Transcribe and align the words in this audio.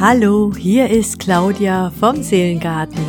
Hallo, 0.00 0.52
hier 0.56 0.88
ist 0.88 1.18
Claudia 1.18 1.90
vom 1.98 2.22
Seelengarten, 2.22 3.02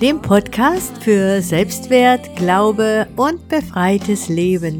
dem 0.00 0.22
Podcast 0.22 0.96
für 1.02 1.42
Selbstwert, 1.42 2.34
Glaube 2.36 3.06
und 3.16 3.46
befreites 3.50 4.30
Leben. 4.30 4.78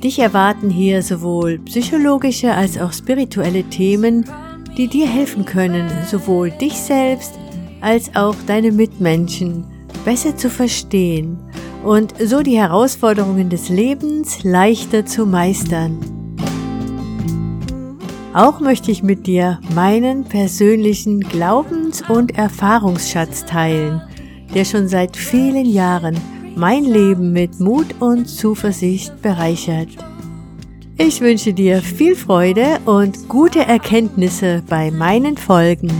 Dich 0.00 0.20
erwarten 0.20 0.70
hier 0.70 1.02
sowohl 1.02 1.58
psychologische 1.64 2.54
als 2.54 2.78
auch 2.78 2.92
spirituelle 2.92 3.64
Themen, 3.64 4.24
die 4.76 4.86
dir 4.86 5.08
helfen 5.08 5.44
können, 5.44 5.90
sowohl 6.08 6.52
dich 6.52 6.74
selbst 6.74 7.34
als 7.80 8.14
auch 8.14 8.36
deine 8.46 8.70
Mitmenschen 8.70 9.64
besser 10.04 10.36
zu 10.36 10.50
verstehen 10.50 11.36
und 11.82 12.14
so 12.24 12.42
die 12.42 12.58
Herausforderungen 12.58 13.50
des 13.50 13.70
Lebens 13.70 14.44
leichter 14.44 15.04
zu 15.04 15.26
meistern. 15.26 16.19
Auch 18.32 18.60
möchte 18.60 18.92
ich 18.92 19.02
mit 19.02 19.26
dir 19.26 19.58
meinen 19.74 20.22
persönlichen 20.22 21.20
Glaubens- 21.20 22.00
und 22.08 22.38
Erfahrungsschatz 22.38 23.44
teilen, 23.44 24.00
der 24.54 24.64
schon 24.64 24.86
seit 24.86 25.16
vielen 25.16 25.66
Jahren 25.66 26.16
mein 26.54 26.84
Leben 26.84 27.32
mit 27.32 27.58
Mut 27.58 27.86
und 27.98 28.26
Zuversicht 28.26 29.20
bereichert. 29.20 29.88
Ich 30.96 31.20
wünsche 31.20 31.52
dir 31.52 31.82
viel 31.82 32.14
Freude 32.14 32.78
und 32.84 33.28
gute 33.28 33.60
Erkenntnisse 33.60 34.62
bei 34.68 34.92
meinen 34.92 35.36
Folgen. 35.36 35.90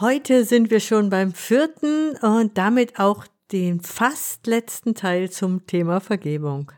Heute 0.00 0.44
sind 0.44 0.70
wir 0.70 0.80
schon 0.80 1.10
beim 1.10 1.32
vierten 1.32 2.16
und 2.22 2.56
damit 2.56 2.98
auch 2.98 3.26
den 3.54 3.80
fast 3.80 4.48
letzten 4.48 4.96
Teil 4.96 5.30
zum 5.30 5.64
Thema 5.68 6.00
Vergebung. 6.00 6.72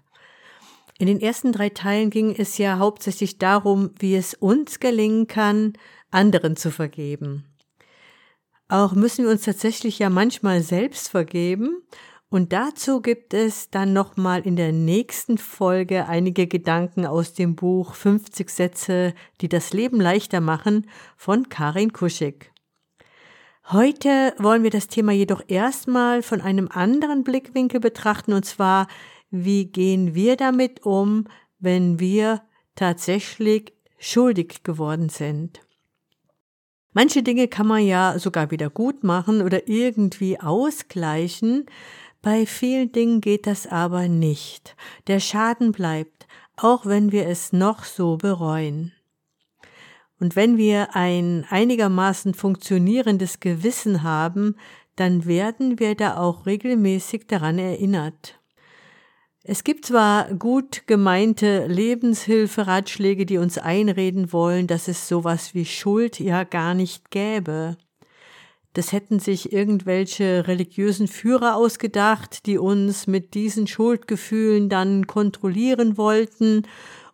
In 0.98 1.06
den 1.06 1.22
ersten 1.22 1.50
drei 1.50 1.70
Teilen 1.70 2.10
ging 2.10 2.34
es 2.36 2.58
ja 2.58 2.76
hauptsächlich 2.76 3.38
darum, 3.38 3.92
wie 3.98 4.14
es 4.14 4.34
uns 4.34 4.78
gelingen 4.78 5.26
kann, 5.26 5.72
anderen 6.10 6.54
zu 6.54 6.70
vergeben. 6.70 7.46
Auch 8.68 8.92
müssen 8.92 9.24
wir 9.24 9.30
uns 9.30 9.42
tatsächlich 9.42 9.98
ja 9.98 10.10
manchmal 10.10 10.60
selbst 10.60 11.08
vergeben 11.08 11.78
und 12.28 12.52
dazu 12.52 13.00
gibt 13.00 13.32
es 13.32 13.70
dann 13.70 13.94
nochmal 13.94 14.46
in 14.46 14.56
der 14.56 14.72
nächsten 14.72 15.38
Folge 15.38 16.06
einige 16.06 16.46
Gedanken 16.46 17.06
aus 17.06 17.32
dem 17.32 17.56
Buch 17.56 17.94
50 17.94 18.50
Sätze, 18.50 19.14
die 19.40 19.48
das 19.48 19.72
Leben 19.72 19.98
leichter 19.98 20.42
machen 20.42 20.90
von 21.16 21.48
Karin 21.48 21.94
Kuschig. 21.94 22.52
Heute 23.72 24.32
wollen 24.38 24.62
wir 24.62 24.70
das 24.70 24.86
Thema 24.86 25.10
jedoch 25.10 25.42
erstmal 25.48 26.22
von 26.22 26.40
einem 26.40 26.68
anderen 26.70 27.24
Blickwinkel 27.24 27.80
betrachten, 27.80 28.32
und 28.32 28.44
zwar, 28.44 28.86
wie 29.32 29.64
gehen 29.64 30.14
wir 30.14 30.36
damit 30.36 30.86
um, 30.86 31.26
wenn 31.58 31.98
wir 31.98 32.42
tatsächlich 32.76 33.72
schuldig 33.98 34.62
geworden 34.62 35.08
sind. 35.08 35.62
Manche 36.92 37.24
Dinge 37.24 37.48
kann 37.48 37.66
man 37.66 37.84
ja 37.84 38.20
sogar 38.20 38.52
wieder 38.52 38.70
gut 38.70 39.02
machen 39.02 39.42
oder 39.42 39.66
irgendwie 39.66 40.38
ausgleichen. 40.38 41.66
Bei 42.22 42.46
vielen 42.46 42.92
Dingen 42.92 43.20
geht 43.20 43.48
das 43.48 43.66
aber 43.66 44.06
nicht. 44.06 44.76
Der 45.08 45.18
Schaden 45.18 45.72
bleibt, 45.72 46.28
auch 46.56 46.86
wenn 46.86 47.10
wir 47.10 47.26
es 47.26 47.52
noch 47.52 47.82
so 47.82 48.16
bereuen. 48.16 48.92
Und 50.18 50.36
wenn 50.36 50.56
wir 50.56 50.94
ein 50.96 51.44
einigermaßen 51.50 52.34
funktionierendes 52.34 53.40
Gewissen 53.40 54.02
haben, 54.02 54.56
dann 54.96 55.26
werden 55.26 55.78
wir 55.78 55.94
da 55.94 56.16
auch 56.16 56.46
regelmäßig 56.46 57.26
daran 57.26 57.58
erinnert. 57.58 58.40
Es 59.48 59.62
gibt 59.62 59.84
zwar 59.84 60.34
gut 60.34 60.88
gemeinte 60.88 61.66
Lebenshilferatschläge, 61.68 63.26
die 63.26 63.38
uns 63.38 63.58
einreden 63.58 64.32
wollen, 64.32 64.66
dass 64.66 64.88
es 64.88 65.06
sowas 65.06 65.54
wie 65.54 65.64
Schuld 65.66 66.18
ja 66.18 66.42
gar 66.42 66.74
nicht 66.74 67.10
gäbe. 67.10 67.76
Das 68.72 68.92
hätten 68.92 69.20
sich 69.20 69.52
irgendwelche 69.52 70.48
religiösen 70.48 71.06
Führer 71.06 71.54
ausgedacht, 71.56 72.44
die 72.46 72.58
uns 72.58 73.06
mit 73.06 73.34
diesen 73.34 73.66
Schuldgefühlen 73.66 74.68
dann 74.68 75.06
kontrollieren 75.06 75.96
wollten 75.96 76.64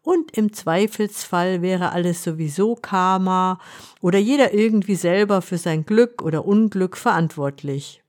und 0.02 0.36
im 0.36 0.52
Zweifelsfall 0.52 1.62
wäre 1.62 1.92
alles 1.92 2.24
sowieso 2.24 2.74
Karma 2.74 3.60
oder 4.00 4.18
jeder 4.18 4.52
irgendwie 4.52 4.96
selber 4.96 5.42
für 5.42 5.58
sein 5.58 5.86
Glück 5.86 6.22
oder 6.22 6.44
Unglück 6.44 6.96
verantwortlich. 6.96 8.02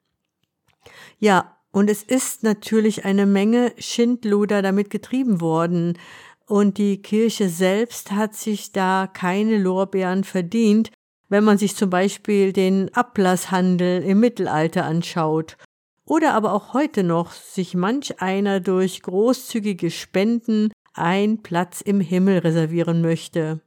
Ja, 1.19 1.57
und 1.71 1.89
es 1.89 2.03
ist 2.03 2.43
natürlich 2.43 3.05
eine 3.05 3.25
Menge 3.25 3.73
Schindluder 3.77 4.61
damit 4.61 4.89
getrieben 4.89 5.41
worden, 5.41 5.97
und 6.45 6.77
die 6.77 7.01
Kirche 7.01 7.49
selbst 7.49 8.11
hat 8.11 8.35
sich 8.35 8.71
da 8.71 9.09
keine 9.11 9.57
Lorbeeren 9.57 10.23
verdient, 10.23 10.91
wenn 11.29 11.43
man 11.43 11.57
sich 11.57 11.75
zum 11.75 11.89
Beispiel 11.89 12.53
den 12.53 12.93
Ablasshandel 12.93 14.03
im 14.03 14.19
Mittelalter 14.19 14.85
anschaut 14.85 15.57
oder 16.05 16.33
aber 16.33 16.53
auch 16.53 16.73
heute 16.73 17.03
noch 17.03 17.31
sich 17.31 17.75
manch 17.75 18.21
einer 18.21 18.59
durch 18.59 19.01
großzügige 19.01 19.89
Spenden 19.89 20.71
ein 20.93 21.41
Platz 21.41 21.81
im 21.81 21.99
Himmel 21.99 22.39
reservieren 22.39 23.01
möchte. 23.01 23.61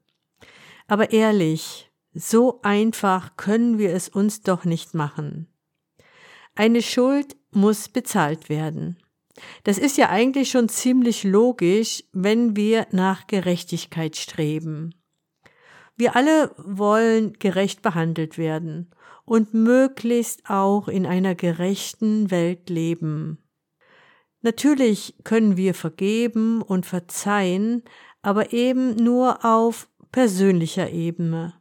Aber 0.86 1.12
ehrlich, 1.12 1.90
so 2.14 2.60
einfach 2.62 3.36
können 3.36 3.78
wir 3.78 3.92
es 3.92 4.08
uns 4.08 4.42
doch 4.42 4.64
nicht 4.64 4.94
machen. 4.94 5.48
Eine 6.54 6.80
Schuld 6.80 7.36
muss 7.50 7.88
bezahlt 7.88 8.48
werden. 8.48 8.96
Das 9.64 9.76
ist 9.76 9.98
ja 9.98 10.08
eigentlich 10.08 10.50
schon 10.50 10.68
ziemlich 10.68 11.24
logisch, 11.24 12.04
wenn 12.12 12.56
wir 12.56 12.86
nach 12.90 13.26
Gerechtigkeit 13.26 14.16
streben. 14.16 14.94
Wir 15.96 16.16
alle 16.16 16.54
wollen 16.56 17.34
gerecht 17.34 17.82
behandelt 17.82 18.38
werden 18.38 18.90
und 19.24 19.54
möglichst 19.54 20.48
auch 20.48 20.88
in 20.88 21.06
einer 21.06 21.34
gerechten 21.34 22.30
Welt 22.30 22.70
leben. 22.70 23.38
Natürlich 24.46 25.16
können 25.24 25.56
wir 25.56 25.74
vergeben 25.74 26.62
und 26.62 26.86
verzeihen, 26.86 27.82
aber 28.22 28.52
eben 28.52 28.94
nur 28.94 29.44
auf 29.44 29.88
persönlicher 30.12 30.88
Ebene. 30.88 31.54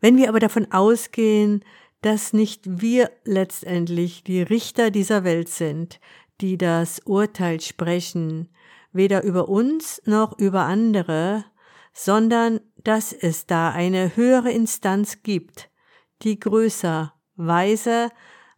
Wenn 0.00 0.16
wir 0.16 0.28
aber 0.28 0.40
davon 0.40 0.72
ausgehen, 0.72 1.64
dass 2.02 2.32
nicht 2.32 2.80
wir 2.80 3.12
letztendlich 3.22 4.24
die 4.24 4.42
Richter 4.42 4.90
dieser 4.90 5.22
Welt 5.22 5.48
sind, 5.48 6.00
die 6.40 6.58
das 6.58 6.98
Urteil 7.04 7.60
sprechen, 7.60 8.48
weder 8.90 9.22
über 9.22 9.48
uns 9.48 10.02
noch 10.06 10.36
über 10.40 10.62
andere, 10.62 11.44
sondern 11.92 12.58
dass 12.82 13.12
es 13.12 13.46
da 13.46 13.70
eine 13.70 14.16
höhere 14.16 14.50
Instanz 14.50 15.22
gibt, 15.22 15.70
die 16.22 16.40
größer, 16.40 17.14
weiser 17.36 18.10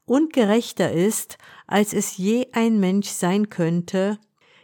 und 0.07 0.33
gerechter 0.33 0.91
ist 0.93 1.37
als 1.69 1.93
es 1.93 2.17
je 2.17 2.49
ein 2.53 2.81
Mensch 2.81 3.09
sein 3.09 3.51
könnte, 3.51 4.19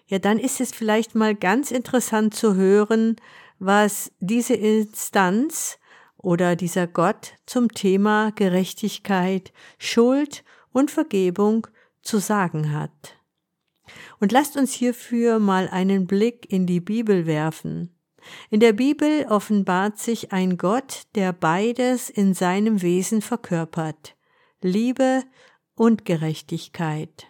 ja, 0.06 0.19
dann 0.19 0.38
ist 0.38 0.60
es 0.60 0.72
vielleicht 0.72 1.15
mal 1.15 1.34
ganz 1.34 1.70
interessant 1.70 2.34
zu 2.34 2.56
hören, 2.56 3.16
was 3.59 4.10
diese 4.20 4.54
Instanz 4.54 5.78
oder 6.16 6.56
dieser 6.56 6.87
Gott 6.87 7.34
zum 7.47 7.69
Thema 7.69 8.32
Gerechtigkeit, 8.32 9.53
Schuld 9.78 10.44
und 10.72 10.91
Vergebung 10.91 11.66
zu 12.03 12.19
sagen 12.19 12.72
hat. 12.72 13.19
Und 14.19 14.32
lasst 14.32 14.56
uns 14.56 14.72
hierfür 14.72 15.38
mal 15.38 15.69
einen 15.69 16.06
Blick 16.06 16.50
in 16.50 16.66
die 16.66 16.81
Bibel 16.81 17.26
werfen. 17.26 17.94
In 18.48 18.60
der 18.60 18.72
Bibel 18.72 19.26
offenbart 19.28 19.98
sich 19.98 20.32
ein 20.32 20.56
Gott, 20.56 21.03
der 21.15 21.34
beides 21.34 22.09
in 22.09 22.32
seinem 22.32 22.81
Wesen 22.81 23.21
verkörpert, 23.21 24.16
Liebe 24.62 25.24
und 25.74 26.04
Gerechtigkeit. 26.04 27.26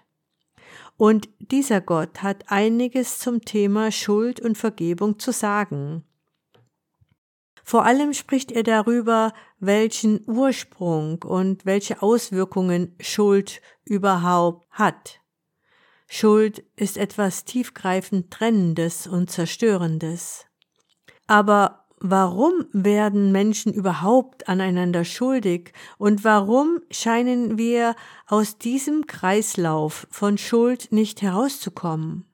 Und 0.97 1.29
dieser 1.39 1.81
Gott 1.81 2.23
hat 2.23 2.51
einiges 2.51 3.19
zum 3.19 3.45
Thema 3.45 3.91
Schuld 3.91 4.41
und 4.41 4.57
Vergebung 4.57 5.19
zu 5.19 5.33
sagen. 5.33 6.05
Vor 7.65 7.85
allem 7.85 8.13
spricht 8.13 8.53
er 8.53 8.63
darüber, 8.63 9.33
welchen 9.59 10.23
Ursprung 10.29 11.23
und 11.23 11.65
welche 11.65 12.03
Auswirkungen 12.03 12.95
Schuld 13.01 13.63
überhaupt 13.85 14.67
hat. 14.71 15.21
Schuld 16.07 16.63
ist 16.77 16.99
etwas 16.99 17.45
tiefgreifend 17.45 18.31
Trennendes 18.31 19.07
und 19.07 19.31
Zerstörendes. 19.31 20.47
Aber 21.27 21.84
warum 22.07 22.67
werden 22.75 23.33
Menschen 23.33 23.73
überhaupt 23.73 24.47
aneinander 24.47 25.07
schuldig 25.07 25.73
und 25.97 26.23
warum 26.23 26.81
scheinen 26.91 27.57
wir 27.57 27.97
aus 28.27 28.59
diesem 28.59 29.07
Kreislauf 29.07 30.07
von 30.11 30.37
Schuld 30.37 30.93
nicht 30.93 31.23
herauszukommen? 31.23 32.27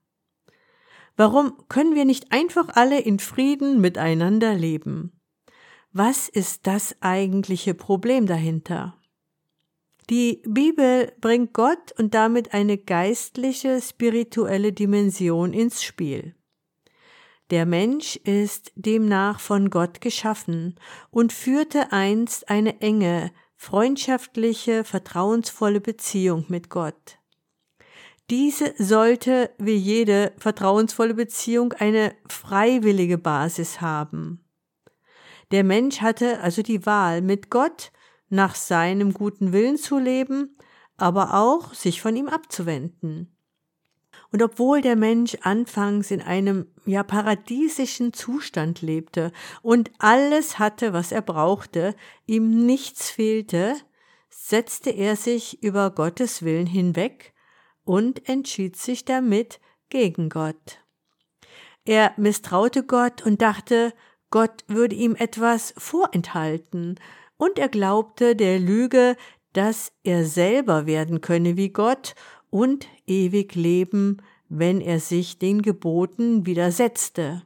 Warum 1.16 1.52
können 1.68 1.94
wir 1.94 2.04
nicht 2.04 2.32
einfach 2.32 2.70
alle 2.70 2.98
in 2.98 3.20
Frieden 3.20 3.80
miteinander 3.80 4.54
leben? 4.54 5.12
Was 5.92 6.28
ist 6.28 6.66
das 6.66 6.96
eigentliche 7.00 7.74
Problem 7.74 8.26
dahinter? 8.26 8.96
Die 10.08 10.42
Bibel 10.48 11.12
bringt 11.20 11.52
Gott 11.52 11.92
und 11.96 12.14
damit 12.14 12.54
eine 12.54 12.76
geistliche, 12.76 13.80
spirituelle 13.80 14.72
Dimension 14.72 15.52
ins 15.52 15.84
Spiel. 15.84 16.34
Der 17.50 17.66
Mensch 17.66 18.14
ist 18.16 18.70
demnach 18.76 19.40
von 19.40 19.70
Gott 19.70 20.00
geschaffen 20.00 20.78
und 21.10 21.32
führte 21.32 21.90
einst 21.90 22.48
eine 22.48 22.80
enge, 22.80 23.32
freundschaftliche, 23.56 24.84
vertrauensvolle 24.84 25.80
Beziehung 25.80 26.44
mit 26.48 26.70
Gott. 26.70 27.18
Diese 28.30 28.72
sollte 28.78 29.50
wie 29.58 29.74
jede 29.74 30.32
vertrauensvolle 30.38 31.14
Beziehung 31.14 31.72
eine 31.72 32.14
freiwillige 32.28 33.18
Basis 33.18 33.80
haben. 33.80 34.44
Der 35.50 35.64
Mensch 35.64 36.00
hatte 36.00 36.40
also 36.40 36.62
die 36.62 36.86
Wahl, 36.86 37.20
mit 37.20 37.50
Gott 37.50 37.90
nach 38.28 38.54
seinem 38.54 39.12
guten 39.12 39.52
Willen 39.52 39.76
zu 39.76 39.98
leben, 39.98 40.56
aber 40.96 41.34
auch 41.34 41.74
sich 41.74 42.00
von 42.00 42.14
ihm 42.14 42.28
abzuwenden. 42.28 43.36
Und 44.32 44.42
obwohl 44.42 44.80
der 44.80 44.96
Mensch 44.96 45.36
anfangs 45.42 46.10
in 46.10 46.22
einem 46.22 46.66
ja 46.86 47.02
paradiesischen 47.02 48.12
Zustand 48.12 48.80
lebte 48.80 49.32
und 49.62 49.90
alles 49.98 50.58
hatte, 50.58 50.92
was 50.92 51.10
er 51.10 51.22
brauchte, 51.22 51.96
ihm 52.26 52.64
nichts 52.64 53.10
fehlte, 53.10 53.74
setzte 54.28 54.90
er 54.90 55.16
sich 55.16 55.62
über 55.62 55.90
Gottes 55.90 56.42
Willen 56.42 56.66
hinweg 56.66 57.32
und 57.84 58.28
entschied 58.28 58.76
sich 58.76 59.04
damit 59.04 59.60
gegen 59.88 60.28
Gott. 60.28 60.78
Er 61.84 62.12
misstraute 62.16 62.84
Gott 62.84 63.26
und 63.26 63.42
dachte, 63.42 63.92
Gott 64.30 64.64
würde 64.68 64.94
ihm 64.94 65.16
etwas 65.16 65.74
vorenthalten, 65.76 67.00
und 67.36 67.58
er 67.58 67.68
glaubte 67.68 68.36
der 68.36 68.58
Lüge, 68.58 69.16
dass 69.54 69.92
er 70.04 70.24
selber 70.26 70.84
werden 70.86 71.22
könne 71.22 71.56
wie 71.56 71.70
Gott 71.70 72.14
und 72.50 72.86
ewig 73.06 73.54
leben, 73.54 74.18
wenn 74.48 74.80
er 74.80 75.00
sich 75.00 75.38
den 75.38 75.62
Geboten 75.62 76.46
widersetzte. 76.46 77.42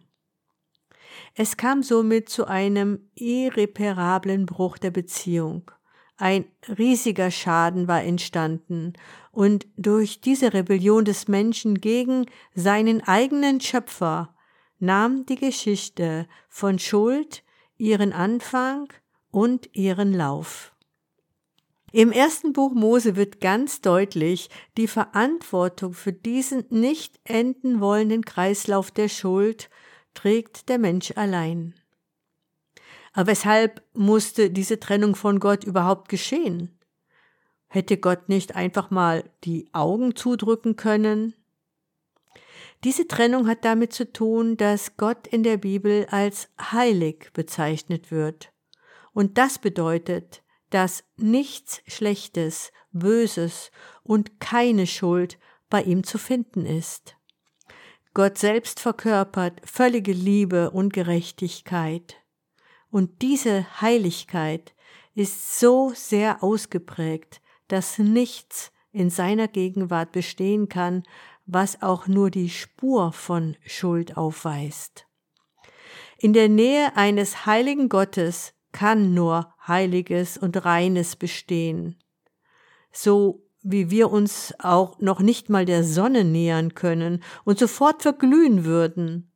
Es 1.35 1.57
kam 1.57 1.83
somit 1.83 2.29
zu 2.29 2.47
einem 2.47 3.11
irreparablen 3.15 4.47
Bruch 4.47 4.79
der 4.79 4.91
Beziehung. 4.91 5.71
Ein 6.17 6.45
riesiger 6.79 7.31
Schaden 7.31 7.89
war 7.89 8.03
entstanden, 8.03 8.93
und 9.33 9.67
durch 9.77 10.21
diese 10.21 10.53
Rebellion 10.53 11.05
des 11.05 11.27
Menschen 11.27 11.81
gegen 11.81 12.27
seinen 12.55 13.03
eigenen 13.03 13.61
Schöpfer 13.61 14.35
nahm 14.79 15.27
die 15.27 15.37
Geschichte 15.37 16.29
von 16.49 16.79
Schuld 16.79 17.43
ihren 17.77 18.13
Anfang 18.13 18.93
und 19.31 19.75
ihren 19.75 20.13
Lauf. 20.13 20.74
Im 21.95 22.11
ersten 22.11 22.53
Buch 22.53 22.73
Mose 22.73 23.15
wird 23.15 23.41
ganz 23.41 23.81
deutlich 23.81 24.51
die 24.77 24.89
Verantwortung 24.89 25.93
für 25.93 26.13
diesen 26.13 26.65
nicht 26.69 27.21
enden 27.23 27.81
wollenden 27.81 28.25
Kreislauf 28.25 28.91
der 28.91 29.09
Schuld 29.09 29.71
trägt 30.13 30.69
der 30.69 30.79
Mensch 30.79 31.13
allein. 31.15 31.73
Aber 33.13 33.29
weshalb 33.29 33.81
musste 33.93 34.51
diese 34.51 34.81
Trennung 34.81 35.15
von 35.15 35.39
Gott 35.39 35.63
überhaupt 35.63 36.09
geschehen? 36.09 36.77
Hätte 37.69 37.97
Gott 37.97 38.29
nicht 38.29 38.57
einfach 38.57 38.91
mal 38.91 39.23
die 39.45 39.69
Augen 39.73 40.17
zudrücken 40.17 40.75
können? 40.75 41.35
Diese 42.83 43.07
Trennung 43.07 43.47
hat 43.47 43.65
damit 43.65 43.93
zu 43.93 44.13
tun, 44.13 44.57
dass 44.57 44.97
Gott 44.97 45.29
in 45.29 45.45
der 45.45 45.59
Bibel 45.59 46.07
als 46.11 46.49
heilig 46.61 47.31
bezeichnet 47.35 48.11
wird. 48.11 48.51
Und 49.13 49.39
das 49.39 49.61
bedeutet, 49.61 50.43
dass 50.75 51.05
nichts 51.17 51.83
Schlechtes, 51.87 52.73
Böses 52.91 53.71
und 54.03 54.41
keine 54.41 54.89
Schuld 54.89 55.39
bei 55.71 55.85
ihm 55.85 56.03
zu 56.03 56.19
finden 56.19 56.67
ist. 56.67 57.17
Gott 58.13 58.39
selbst 58.39 58.81
verkörpert 58.81 59.61
völlige 59.65 60.11
Liebe 60.11 60.73
und 60.73 60.93
Gerechtigkeit. 60.93 62.17
Und 62.91 63.23
diese 63.23 63.81
Heiligkeit 63.81 64.75
ist 65.15 65.61
so 65.61 65.93
sehr 65.95 66.43
ausgeprägt, 66.43 67.41
dass 67.69 67.99
nichts 67.99 68.73
in 68.91 69.11
seiner 69.11 69.47
Gegenwart 69.47 70.11
bestehen 70.11 70.69
kann, 70.69 71.05
was 71.47 71.83
auch 71.83 72.09
nur 72.09 72.33
die 72.33 72.51
Spur 72.51 73.13
von 73.13 73.57
Schuld 73.65 74.17
aufweist. 74.17 75.07
In 76.19 76.33
der 76.33 76.49
Nähe 76.49 76.97
eines 76.97 77.47
heiligen 77.47 77.89
Gottes 77.89 78.55
kann 78.73 79.15
nur 79.15 79.54
Heiliges 79.67 80.37
und 80.39 80.65
Reines 80.65 81.17
bestehen. 81.17 81.97
So 82.93 83.43
wie 83.63 83.91
wir 83.91 84.11
uns 84.11 84.55
auch 84.59 84.99
noch 85.01 85.21
nicht 85.21 85.49
mal 85.49 85.65
der 85.65 85.85
Sonne 85.85 86.25
nähern 86.25 86.75
können 86.75 87.23
und 87.45 87.59
sofort 87.59 88.03
verglühen 88.03 88.65
würden, 88.65 89.33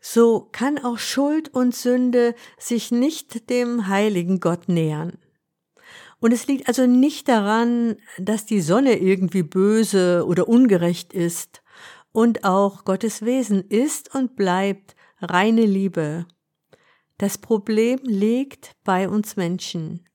so 0.00 0.48
kann 0.52 0.78
auch 0.78 0.98
Schuld 0.98 1.52
und 1.52 1.74
Sünde 1.74 2.34
sich 2.56 2.90
nicht 2.90 3.50
dem 3.50 3.88
heiligen 3.88 4.40
Gott 4.40 4.68
nähern. 4.68 5.18
Und 6.20 6.32
es 6.32 6.46
liegt 6.46 6.66
also 6.66 6.86
nicht 6.86 7.28
daran, 7.28 7.96
dass 8.18 8.46
die 8.46 8.60
Sonne 8.60 8.98
irgendwie 8.98 9.42
böse 9.42 10.24
oder 10.26 10.48
ungerecht 10.48 11.12
ist, 11.12 11.62
und 12.12 12.44
auch 12.44 12.84
Gottes 12.84 13.22
Wesen 13.22 13.62
ist 13.68 14.14
und 14.14 14.34
bleibt 14.36 14.96
reine 15.20 15.64
Liebe. 15.64 16.26
Das 17.18 17.36
Problem 17.36 17.98
liegt 18.04 18.76
bei 18.84 19.08
uns 19.08 19.36
Menschen. 19.36 20.08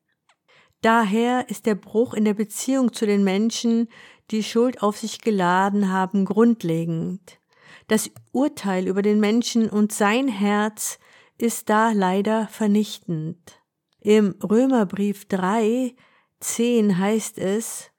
Daher 0.81 1.49
ist 1.49 1.65
der 1.65 1.75
Bruch 1.75 2.13
in 2.13 2.23
der 2.23 2.33
Beziehung 2.33 2.93
zu 2.93 3.05
den 3.05 3.23
Menschen, 3.23 3.89
die 4.31 4.43
Schuld 4.43 4.81
auf 4.81 4.97
sich 4.97 5.19
geladen 5.19 5.91
haben, 5.91 6.23
grundlegend. 6.23 7.39
Das 7.87 8.09
Urteil 8.31 8.87
über 8.87 9.01
den 9.01 9.19
Menschen 9.19 9.69
und 9.69 9.91
sein 9.91 10.29
Herz 10.29 10.97
ist 11.37 11.69
da 11.69 11.91
leider 11.91 12.47
vernichtend. 12.47 13.61
Im 13.99 14.35
Römerbrief 14.41 15.25
3, 15.25 15.93
10 16.39 16.97
heißt 16.97 17.37
es, 17.37 17.91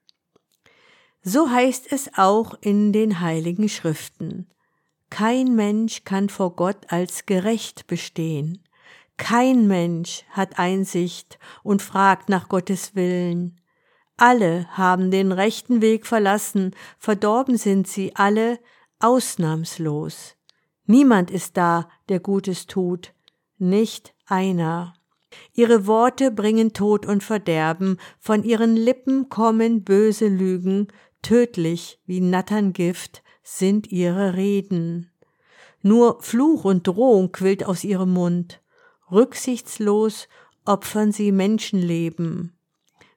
so 1.23 1.51
heißt 1.51 1.93
es 1.93 2.11
auch 2.17 2.55
in 2.61 2.93
den 2.93 3.21
heiligen 3.21 3.69
Schriften. 3.69 4.51
Kein 5.11 5.55
Mensch 5.55 6.05
kann 6.05 6.29
vor 6.31 6.57
Gott 6.57 6.87
als 6.89 7.27
gerecht 7.27 7.87
bestehen. 7.87 8.64
Kein 9.17 9.67
Mensch 9.69 10.25
hat 10.31 10.59
Einsicht 10.59 11.39
und 11.63 11.83
fragt 11.83 12.29
nach 12.29 12.49
Gottes 12.49 12.95
Willen. 12.95 13.61
Alle 14.17 14.67
haben 14.71 15.11
den 15.11 15.33
rechten 15.33 15.81
Weg 15.81 16.07
verlassen, 16.07 16.75
verdorben 16.99 17.57
sind 17.57 17.89
sie 17.89 18.15
alle, 18.15 18.59
ausnahmslos. 19.01 20.37
Niemand 20.87 21.31
ist 21.31 21.57
da, 21.57 21.89
der 22.09 22.21
Gutes 22.21 22.67
tut, 22.67 23.15
nicht 23.59 24.15
einer. 24.27 24.95
Ihre 25.53 25.87
Worte 25.87 26.31
bringen 26.31 26.73
Tod 26.73 27.07
und 27.07 27.25
Verderben, 27.25 27.99
von 28.21 28.45
ihren 28.45 28.77
Lippen 28.77 29.29
kommen 29.29 29.83
böse 29.83 30.29
Lügen, 30.29 30.89
tödlich 31.23 32.01
wie 32.07 32.21
Natterngift 32.21 33.23
sind 33.43 33.91
ihre 33.91 34.35
Reden. 34.35 35.11
Nur 35.83 36.23
Fluch 36.23 36.65
und 36.65 36.87
Drohung 36.87 37.33
quillt 37.33 37.65
aus 37.65 37.85
ihrem 37.85 38.13
Mund, 38.13 38.63
rücksichtslos 39.11 40.29
opfern 40.65 41.13
sie 41.13 41.33
Menschenleben. 41.33 42.57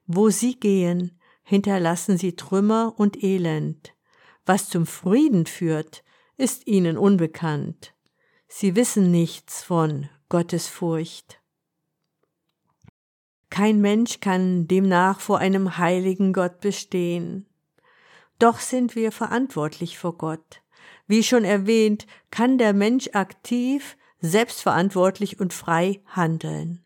Wo 0.05 0.29
sie 0.29 0.59
gehen, 0.59 1.19
hinterlassen 1.43 2.17
sie 2.17 2.35
Trümmer 2.35 2.93
und 2.97 3.23
Elend. 3.23 3.93
Was 4.45 4.69
zum 4.69 4.85
Frieden 4.85 5.45
führt, 5.45 6.03
ist 6.37 6.67
ihnen 6.67 6.97
unbekannt. 6.97 7.93
Sie 8.47 8.75
wissen 8.75 9.11
nichts 9.11 9.63
von 9.63 10.09
Gottes 10.29 10.67
Furcht. 10.67 11.41
Kein 13.49 13.81
Mensch 13.81 14.19
kann 14.19 14.67
demnach 14.67 15.19
vor 15.19 15.39
einem 15.39 15.77
heiligen 15.77 16.33
Gott 16.33 16.59
bestehen. 16.59 17.45
Doch 18.39 18.59
sind 18.59 18.95
wir 18.95 19.11
verantwortlich 19.11 19.97
vor 19.97 20.17
Gott. 20.17 20.61
Wie 21.07 21.23
schon 21.23 21.43
erwähnt, 21.43 22.05
kann 22.29 22.57
der 22.57 22.73
Mensch 22.73 23.09
aktiv, 23.13 23.97
selbstverantwortlich 24.19 25.39
und 25.39 25.53
frei 25.53 26.01
handeln. 26.07 26.85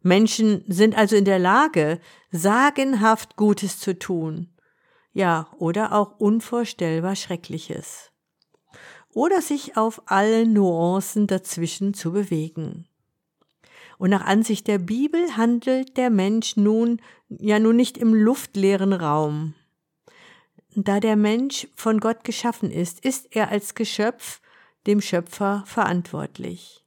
Menschen 0.00 0.64
sind 0.68 0.96
also 0.96 1.16
in 1.16 1.24
der 1.24 1.38
Lage, 1.38 2.00
sagenhaft 2.30 3.36
Gutes 3.36 3.78
zu 3.80 3.98
tun 3.98 4.48
ja, 5.18 5.48
oder 5.58 5.94
auch 5.94 6.20
unvorstellbar 6.20 7.16
Schreckliches. 7.16 8.12
Oder 9.12 9.42
sich 9.42 9.76
auf 9.76 10.02
alle 10.06 10.46
Nuancen 10.46 11.26
dazwischen 11.26 11.92
zu 11.92 12.12
bewegen. 12.12 12.86
Und 13.98 14.10
nach 14.10 14.24
Ansicht 14.24 14.68
der 14.68 14.78
Bibel 14.78 15.36
handelt 15.36 15.96
der 15.96 16.10
Mensch 16.10 16.56
nun 16.56 17.00
ja 17.28 17.58
nun 17.58 17.74
nicht 17.74 17.98
im 17.98 18.14
luftleeren 18.14 18.92
Raum. 18.92 19.54
Da 20.76 21.00
der 21.00 21.16
Mensch 21.16 21.66
von 21.74 21.98
Gott 21.98 22.22
geschaffen 22.22 22.70
ist, 22.70 23.04
ist 23.04 23.34
er 23.34 23.48
als 23.48 23.74
Geschöpf 23.74 24.40
dem 24.86 25.00
Schöpfer 25.00 25.62
verantwortlich. 25.66 26.84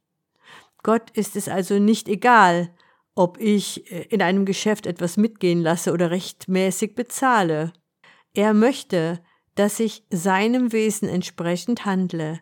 Gott 0.82 1.10
ist 1.10 1.36
es 1.36 1.48
also 1.48 1.78
nicht 1.78 2.08
egal, 2.08 2.74
ob 3.14 3.38
ich 3.38 3.90
äh, 3.92 4.02
in 4.08 4.22
einem 4.22 4.44
Geschäft 4.44 4.86
etwas 4.86 5.16
mitgehen 5.16 5.60
lasse 5.60 5.92
oder 5.92 6.10
rechtmäßig 6.10 6.94
bezahle. 6.94 7.72
Er 8.34 8.54
möchte, 8.54 9.22
dass 9.54 9.80
ich 9.80 10.04
seinem 10.10 10.72
Wesen 10.72 11.08
entsprechend 11.08 11.84
handle, 11.84 12.40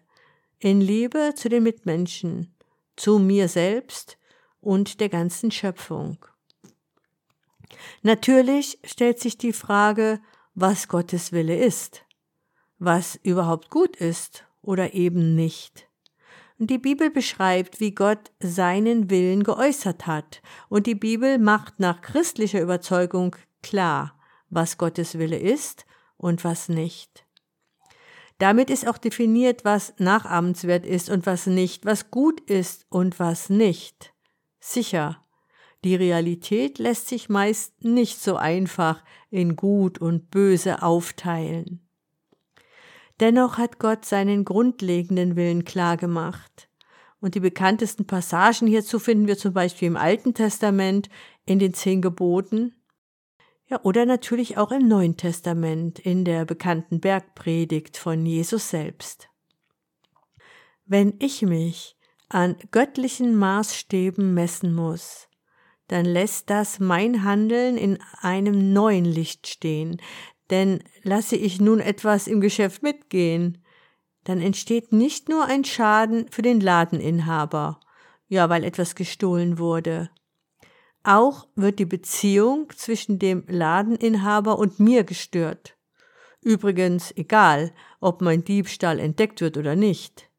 in 0.59 0.80
Liebe 0.80 1.33
zu 1.35 1.49
den 1.49 1.62
Mitmenschen, 1.62 2.54
zu 2.97 3.19
mir 3.19 3.49
selbst 3.49 4.19
und 4.61 5.00
der 5.00 5.09
ganzen 5.09 5.50
Schöpfung. 5.50 6.25
Natürlich 8.02 8.78
stellt 8.85 9.19
sich 9.19 9.38
die 9.38 9.52
Frage, 9.52 10.21
was 10.54 10.88
Gottes 10.88 11.33
Wille 11.33 11.57
ist, 11.57 12.04
was 12.78 13.19
überhaupt 13.23 13.71
gut 13.71 13.97
ist 13.97 14.45
oder 14.62 14.95
eben 14.95 15.35
nicht. 15.35 15.88
Die 16.59 16.79
Bibel 16.79 17.11
beschreibt, 17.11 17.81
wie 17.81 17.95
Gott 17.95 18.33
seinen 18.38 19.09
Willen 19.09 19.45
geäußert 19.45 20.07
hat, 20.07 20.43
und 20.69 20.87
die 20.87 20.95
Bibel 20.95 21.38
macht 21.38 21.81
nach 21.81 22.02
christlicher 22.02 22.61
Überzeugung 22.61 23.35
klar, 23.62 24.19
was 24.50 24.76
Gottes 24.76 25.19
Wille 25.19 25.38
ist 25.38 25.87
und 26.19 26.45
was 26.45 26.69
nicht. 26.69 27.25
Damit 28.38 28.71
ist 28.71 28.87
auch 28.87 28.99
definiert, 28.99 29.64
was 29.64 29.95
nachahmenswert 29.99 30.85
ist 30.85 31.09
und 31.09 31.25
was 31.26 31.47
nicht, 31.47 31.85
was 31.85 32.11
gut 32.11 32.40
ist 32.40 32.87
und 32.90 33.19
was 33.19 33.49
nicht. 33.49 34.12
Sicher, 34.61 35.25
die 35.85 35.95
Realität 35.95 36.79
lässt 36.79 37.09
sich 37.09 37.29
meist 37.31 37.83
nicht 37.85 38.21
so 38.21 38.37
einfach 38.37 39.02
in 39.31 39.57
gut 39.57 39.99
und 39.99 40.31
böse 40.31 40.83
aufteilen. 40.83 41.87
Dennoch 43.21 43.59
hat 43.59 43.79
Gott 43.79 44.05
seinen 44.05 44.45
grundlegenden 44.45 45.37
Willen 45.37 45.65
klar 45.65 45.97
gemacht. 45.97 46.69
Und 47.21 47.35
die 47.35 47.41
bekanntesten 47.41 48.07
Passagen 48.07 48.67
hierzu 48.67 48.99
finden 48.99 49.27
wir 49.27 49.37
zum 49.37 49.53
Beispiel 49.53 49.89
im 49.89 49.97
Alten 49.97 50.33
Testament 50.33 51.11
in 51.45 51.59
den 51.59 51.75
zehn 51.75 52.00
Geboten, 52.00 52.75
ja, 53.67 53.79
oder 53.85 54.05
natürlich 54.05 54.59
auch 54.59 54.73
im 54.73 54.89
Neuen 54.89 55.17
Testament 55.17 56.00
in 56.00 56.25
der 56.25 56.45
bekannten 56.45 57.00
Bergpredigt 57.00 57.97
von 57.97 58.27
Jesus 58.27 58.69
selbst. 58.69 59.29
Wenn 60.87 61.15
ich 61.21 61.43
mich 61.43 61.97
an 62.29 62.57
göttlichen 62.73 63.37
Maßstäben 63.37 64.35
messen 64.35 64.75
muss, 64.75 65.29
dann 65.87 66.05
lässt 66.05 66.50
das 66.50 66.81
mein 66.81 67.23
Handeln 67.23 67.77
in 67.77 67.99
einem 68.21 68.73
neuen 68.73 69.05
Licht 69.05 69.47
stehen, 69.47 70.00
denn 70.50 70.83
lasse 71.02 71.37
ich 71.37 71.61
nun 71.61 71.80
etwas 71.80 72.26
im 72.26 72.40
Geschäft 72.40 72.83
mitgehen, 72.83 73.64
dann 74.25 74.40
entsteht 74.40 74.92
nicht 74.92 75.28
nur 75.28 75.47
ein 75.47 75.64
Schaden 75.64 76.26
für 76.30 76.42
den 76.42 76.61
Ladeninhaber, 76.61 77.80
ja, 78.28 78.49
weil 78.49 78.64
etwas 78.64 78.95
gestohlen 78.95 79.59
wurde. 79.59 80.11
Auch 81.02 81.49
wird 81.54 81.78
die 81.78 81.87
Beziehung 81.87 82.71
zwischen 82.76 83.19
dem 83.19 83.45
Ladeninhaber 83.47 84.59
und 84.59 84.78
mir 84.78 85.04
gestört. 85.04 85.76
Übrigens 86.42 87.12
egal, 87.16 87.73
ob 88.00 88.21
mein 88.21 88.45
Diebstahl 88.45 88.99
entdeckt 88.99 89.40
wird 89.40 89.57
oder 89.57 89.76
nicht. 89.76 90.30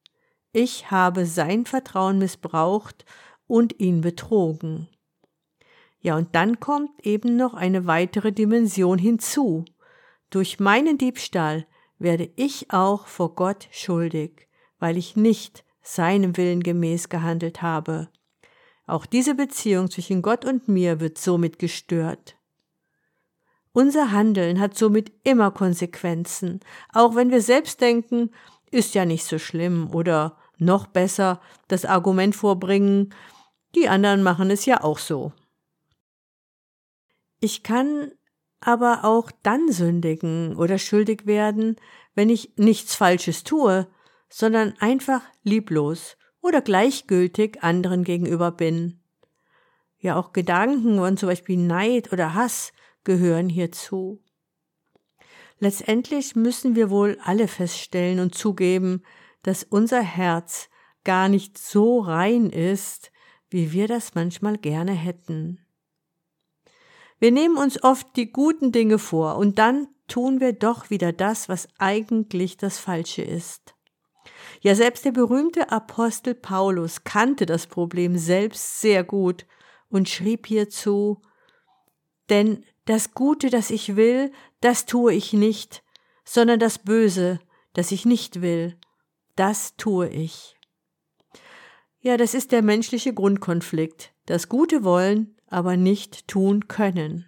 Ich 0.53 0.91
habe 0.91 1.25
sein 1.25 1.65
Vertrauen 1.65 2.19
missbraucht 2.19 3.05
und 3.47 3.79
ihn 3.79 4.01
betrogen. 4.01 4.87
Ja, 5.99 6.17
und 6.17 6.35
dann 6.35 6.59
kommt 6.59 7.05
eben 7.05 7.35
noch 7.35 7.53
eine 7.53 7.85
weitere 7.85 8.31
Dimension 8.31 8.97
hinzu. 8.97 9.65
Durch 10.31 10.59
meinen 10.59 10.97
Diebstahl 10.97 11.67
werde 11.99 12.31
ich 12.37 12.71
auch 12.71 13.05
vor 13.05 13.35
Gott 13.35 13.67
schuldig, 13.71 14.47
weil 14.79 14.97
ich 14.97 15.15
nicht 15.15 15.63
seinem 15.83 16.37
Willen 16.37 16.63
gemäß 16.63 17.09
gehandelt 17.09 17.61
habe. 17.61 18.09
Auch 18.87 19.05
diese 19.05 19.35
Beziehung 19.35 19.91
zwischen 19.91 20.21
Gott 20.21 20.45
und 20.45 20.67
mir 20.67 20.99
wird 20.99 21.17
somit 21.17 21.59
gestört. 21.59 22.37
Unser 23.73 24.11
Handeln 24.11 24.59
hat 24.59 24.77
somit 24.77 25.11
immer 25.23 25.51
Konsequenzen, 25.51 26.61
auch 26.93 27.15
wenn 27.15 27.29
wir 27.29 27.41
selbst 27.41 27.81
denken, 27.81 28.31
ist 28.69 28.95
ja 28.95 29.05
nicht 29.05 29.25
so 29.25 29.37
schlimm 29.37 29.93
oder 29.93 30.37
noch 30.57 30.87
besser 30.87 31.41
das 31.67 31.85
Argument 31.85 32.35
vorbringen, 32.35 33.13
die 33.75 33.89
anderen 33.89 34.23
machen 34.23 34.49
es 34.49 34.65
ja 34.65 34.81
auch 34.81 34.97
so. 34.97 35.33
Ich 37.39 37.63
kann 37.63 38.11
aber 38.61 39.03
auch 39.03 39.31
dann 39.43 39.71
sündigen 39.71 40.55
oder 40.55 40.77
schuldig 40.77 41.25
werden, 41.25 41.75
wenn 42.15 42.29
ich 42.29 42.53
nichts 42.55 42.95
Falsches 42.95 43.43
tue, 43.43 43.87
sondern 44.29 44.75
einfach 44.79 45.21
lieblos 45.43 46.17
oder 46.41 46.61
gleichgültig 46.61 47.63
anderen 47.63 48.03
gegenüber 48.03 48.51
bin. 48.51 49.01
Ja, 49.99 50.15
auch 50.15 50.31
Gedanken 50.31 50.99
und 50.99 51.19
zum 51.19 51.29
Beispiel 51.29 51.57
Neid 51.57 52.13
oder 52.13 52.33
Hass 52.33 52.71
gehören 53.03 53.49
hierzu. 53.49 54.23
Letztendlich 55.59 56.35
müssen 56.35 56.75
wir 56.75 56.89
wohl 56.89 57.19
alle 57.23 57.47
feststellen 57.47 58.19
und 58.19 58.33
zugeben, 58.33 59.03
dass 59.43 59.63
unser 59.63 60.01
Herz 60.01 60.69
gar 61.03 61.29
nicht 61.29 61.57
so 61.57 61.99
rein 61.99 62.49
ist, 62.49 63.11
wie 63.49 63.71
wir 63.71 63.87
das 63.87 64.15
manchmal 64.15 64.57
gerne 64.57 64.93
hätten. 64.93 65.60
Wir 67.21 67.31
nehmen 67.31 67.55
uns 67.55 67.83
oft 67.83 68.15
die 68.15 68.31
guten 68.31 68.71
Dinge 68.71 68.97
vor 68.97 69.37
und 69.37 69.59
dann 69.59 69.87
tun 70.07 70.39
wir 70.39 70.53
doch 70.53 70.89
wieder 70.89 71.13
das, 71.13 71.49
was 71.49 71.67
eigentlich 71.77 72.57
das 72.57 72.79
Falsche 72.79 73.21
ist. 73.21 73.75
Ja, 74.61 74.73
selbst 74.73 75.05
der 75.05 75.11
berühmte 75.11 75.71
Apostel 75.71 76.33
Paulus 76.33 77.03
kannte 77.03 77.45
das 77.45 77.67
Problem 77.67 78.17
selbst 78.17 78.81
sehr 78.81 79.03
gut 79.03 79.45
und 79.87 80.09
schrieb 80.09 80.47
hierzu, 80.47 81.21
denn 82.31 82.65
das 82.85 83.13
Gute, 83.13 83.51
das 83.51 83.69
ich 83.69 83.95
will, 83.95 84.31
das 84.59 84.87
tue 84.87 85.13
ich 85.13 85.31
nicht, 85.31 85.83
sondern 86.25 86.59
das 86.59 86.79
Böse, 86.79 87.39
das 87.73 87.91
ich 87.91 88.03
nicht 88.03 88.41
will, 88.41 88.79
das 89.35 89.75
tue 89.77 90.09
ich. 90.09 90.57
Ja, 91.99 92.17
das 92.17 92.33
ist 92.33 92.51
der 92.51 92.63
menschliche 92.63 93.13
Grundkonflikt, 93.13 94.11
das 94.25 94.49
Gute 94.49 94.83
wollen 94.83 95.35
aber 95.51 95.77
nicht 95.77 96.27
tun 96.27 96.67
können. 96.67 97.27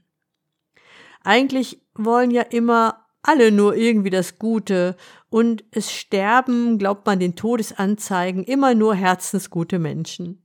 Eigentlich 1.23 1.81
wollen 1.93 2.31
ja 2.31 2.41
immer 2.41 3.05
alle 3.21 3.51
nur 3.51 3.75
irgendwie 3.75 4.09
das 4.09 4.39
Gute 4.39 4.97
und 5.29 5.63
es 5.71 5.91
sterben, 5.91 6.77
glaubt 6.77 7.05
man 7.05 7.19
den 7.19 7.35
Todesanzeigen, 7.35 8.43
immer 8.43 8.75
nur 8.75 8.95
herzensgute 8.95 9.79
Menschen. 9.79 10.43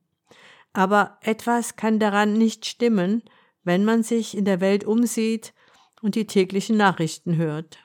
Aber 0.73 1.19
etwas 1.23 1.77
kann 1.77 1.99
daran 1.99 2.35
nicht 2.35 2.67
stimmen, 2.67 3.23
wenn 3.65 3.85
man 3.85 4.03
sich 4.03 4.37
in 4.37 4.45
der 4.45 4.61
Welt 4.61 4.85
umsieht 4.85 5.55
und 6.03 6.15
die 6.15 6.27
täglichen 6.27 6.77
Nachrichten 6.77 7.37
hört. 7.37 7.79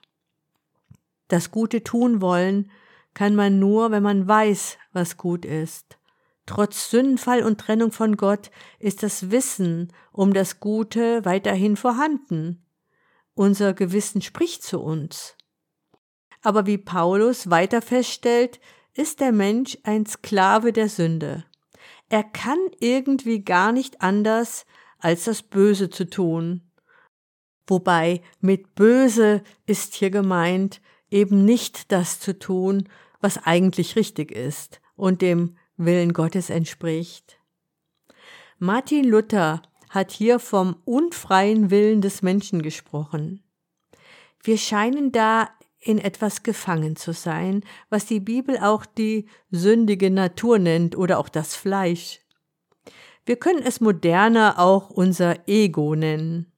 Das 1.27 1.49
Gute 1.49 1.83
tun 1.83 2.21
wollen 2.21 2.69
kann 3.15 3.35
man 3.35 3.59
nur, 3.59 3.91
wenn 3.91 4.03
man 4.03 4.27
weiß, 4.27 4.77
was 4.91 5.17
gut 5.17 5.45
ist. 5.45 5.97
Trotz 6.45 6.89
Sündenfall 6.89 7.43
und 7.43 7.59
Trennung 7.59 7.91
von 7.91 8.17
Gott 8.17 8.51
ist 8.79 9.01
das 9.03 9.31
Wissen 9.31 9.93
um 10.11 10.33
das 10.33 10.59
Gute 10.59 11.23
weiterhin 11.25 11.77
vorhanden. 11.77 12.65
Unser 13.33 13.73
Gewissen 13.73 14.21
spricht 14.21 14.63
zu 14.63 14.81
uns. 14.81 15.35
Aber 16.41 16.65
wie 16.65 16.77
Paulus 16.77 17.49
weiter 17.49 17.81
feststellt, 17.81 18.59
ist 18.93 19.21
der 19.21 19.31
Mensch 19.31 19.77
ein 19.83 20.05
Sklave 20.05 20.73
der 20.73 20.89
Sünde. 20.89 21.45
Er 22.09 22.23
kann 22.23 22.59
irgendwie 22.79 23.43
gar 23.43 23.71
nicht 23.71 24.01
anders, 24.01 24.65
als 24.99 25.23
das 25.23 25.41
Böse 25.41 25.89
zu 25.89 26.09
tun. 26.09 26.69
Wobei 27.65 28.21
mit 28.39 28.75
Böse 28.75 29.41
ist 29.65 29.95
hier 29.95 30.09
gemeint, 30.09 30.81
eben 31.09 31.45
nicht 31.45 31.91
das 31.91 32.19
zu 32.19 32.37
tun, 32.37 32.89
was 33.21 33.37
eigentlich 33.37 33.95
richtig 33.95 34.31
ist 34.31 34.81
und 34.95 35.21
dem 35.21 35.57
Willen 35.77 36.13
Gottes 36.13 36.49
entspricht. 36.49 37.39
Martin 38.59 39.05
Luther 39.05 39.61
hat 39.89 40.11
hier 40.11 40.39
vom 40.39 40.77
unfreien 40.85 41.69
Willen 41.69 42.01
des 42.01 42.21
Menschen 42.21 42.61
gesprochen. 42.61 43.43
Wir 44.43 44.57
scheinen 44.57 45.11
da 45.11 45.49
in 45.79 45.99
etwas 45.99 46.43
gefangen 46.43 46.95
zu 46.95 47.13
sein, 47.13 47.63
was 47.89 48.05
die 48.05 48.19
Bibel 48.19 48.57
auch 48.57 48.85
die 48.85 49.27
sündige 49.51 50.09
Natur 50.09 50.59
nennt 50.59 50.95
oder 50.97 51.19
auch 51.19 51.29
das 51.29 51.55
Fleisch. 51.55 52.21
Wir 53.25 53.35
können 53.37 53.63
es 53.63 53.81
moderner 53.81 54.59
auch 54.59 54.89
unser 54.89 55.47
Ego 55.47 55.95
nennen. 55.95 56.51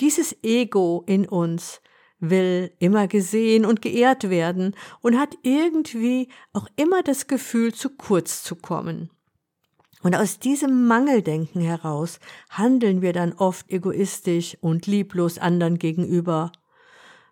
Dieses 0.00 0.36
Ego 0.42 1.02
in 1.06 1.26
uns 1.26 1.80
will 2.20 2.72
immer 2.78 3.06
gesehen 3.06 3.64
und 3.64 3.82
geehrt 3.82 4.28
werden 4.28 4.74
und 5.00 5.18
hat 5.18 5.36
irgendwie 5.42 6.28
auch 6.52 6.66
immer 6.76 7.02
das 7.02 7.26
Gefühl, 7.26 7.72
zu 7.72 7.90
kurz 7.90 8.42
zu 8.42 8.56
kommen. 8.56 9.10
Und 10.02 10.14
aus 10.14 10.38
diesem 10.38 10.86
Mangeldenken 10.86 11.60
heraus 11.60 12.20
handeln 12.50 13.02
wir 13.02 13.12
dann 13.12 13.32
oft 13.32 13.70
egoistisch 13.70 14.56
und 14.60 14.86
lieblos 14.86 15.38
anderen 15.38 15.78
gegenüber. 15.78 16.52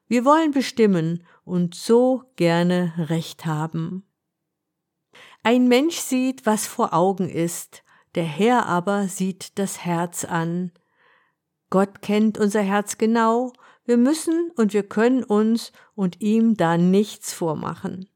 Wir 0.08 0.24
wollen 0.24 0.50
bestimmen 0.50 1.24
und 1.44 1.74
so 1.74 2.24
gerne 2.36 2.92
Recht 2.96 3.46
haben. 3.46 4.04
Ein 5.42 5.68
Mensch 5.68 5.96
sieht, 5.96 6.44
was 6.44 6.66
vor 6.66 6.92
Augen 6.92 7.28
ist, 7.28 7.82
Der 8.16 8.24
Herr 8.24 8.66
aber 8.66 9.08
sieht 9.08 9.58
das 9.58 9.84
Herz 9.84 10.24
an. 10.24 10.72
Gott 11.68 12.00
kennt 12.00 12.38
unser 12.38 12.62
Herz 12.62 12.96
genau, 12.96 13.52
wir 13.86 13.96
müssen 13.96 14.50
und 14.56 14.72
wir 14.72 14.82
können 14.82 15.24
uns 15.24 15.72
und 15.94 16.20
ihm 16.20 16.56
da 16.56 16.76
nichts 16.76 17.32
vormachen. 17.32 18.08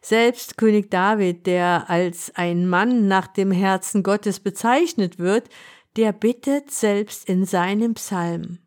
Selbst 0.00 0.56
König 0.56 0.90
David, 0.90 1.46
der 1.46 1.90
als 1.90 2.34
ein 2.34 2.68
Mann 2.68 3.08
nach 3.08 3.26
dem 3.26 3.50
Herzen 3.50 4.02
Gottes 4.02 4.40
bezeichnet 4.40 5.18
wird, 5.18 5.48
der 5.96 6.12
bittet 6.12 6.70
selbst 6.70 7.28
in 7.28 7.44
seinem 7.44 7.94
Psalm 7.94 8.58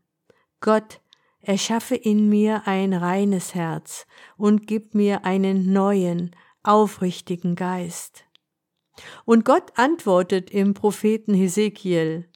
Gott, 0.61 1.01
erschaffe 1.41 1.95
in 1.95 2.29
mir 2.29 2.67
ein 2.67 2.93
reines 2.93 3.55
Herz 3.55 4.05
und 4.37 4.67
gib 4.67 4.93
mir 4.93 5.25
einen 5.25 5.73
neuen, 5.73 6.35
aufrichtigen 6.61 7.55
Geist. 7.55 8.25
Und 9.25 9.43
Gott 9.43 9.71
antwortet 9.75 10.51
im 10.51 10.75
Propheten 10.75 11.33
Hesekiel 11.33 12.29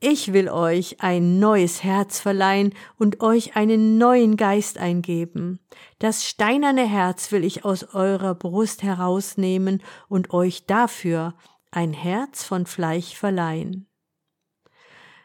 ich 0.00 0.32
will 0.32 0.48
euch 0.48 1.00
ein 1.00 1.40
neues 1.40 1.82
Herz 1.82 2.20
verleihen 2.20 2.72
und 2.98 3.20
euch 3.20 3.56
einen 3.56 3.98
neuen 3.98 4.36
Geist 4.36 4.78
eingeben. 4.78 5.58
Das 5.98 6.24
steinerne 6.24 6.86
Herz 6.86 7.32
will 7.32 7.44
ich 7.44 7.64
aus 7.64 7.94
eurer 7.94 8.34
Brust 8.36 8.84
herausnehmen 8.84 9.82
und 10.08 10.32
euch 10.32 10.66
dafür 10.66 11.34
ein 11.72 11.92
Herz 11.92 12.44
von 12.44 12.66
Fleisch 12.66 13.14
verleihen. 13.14 13.88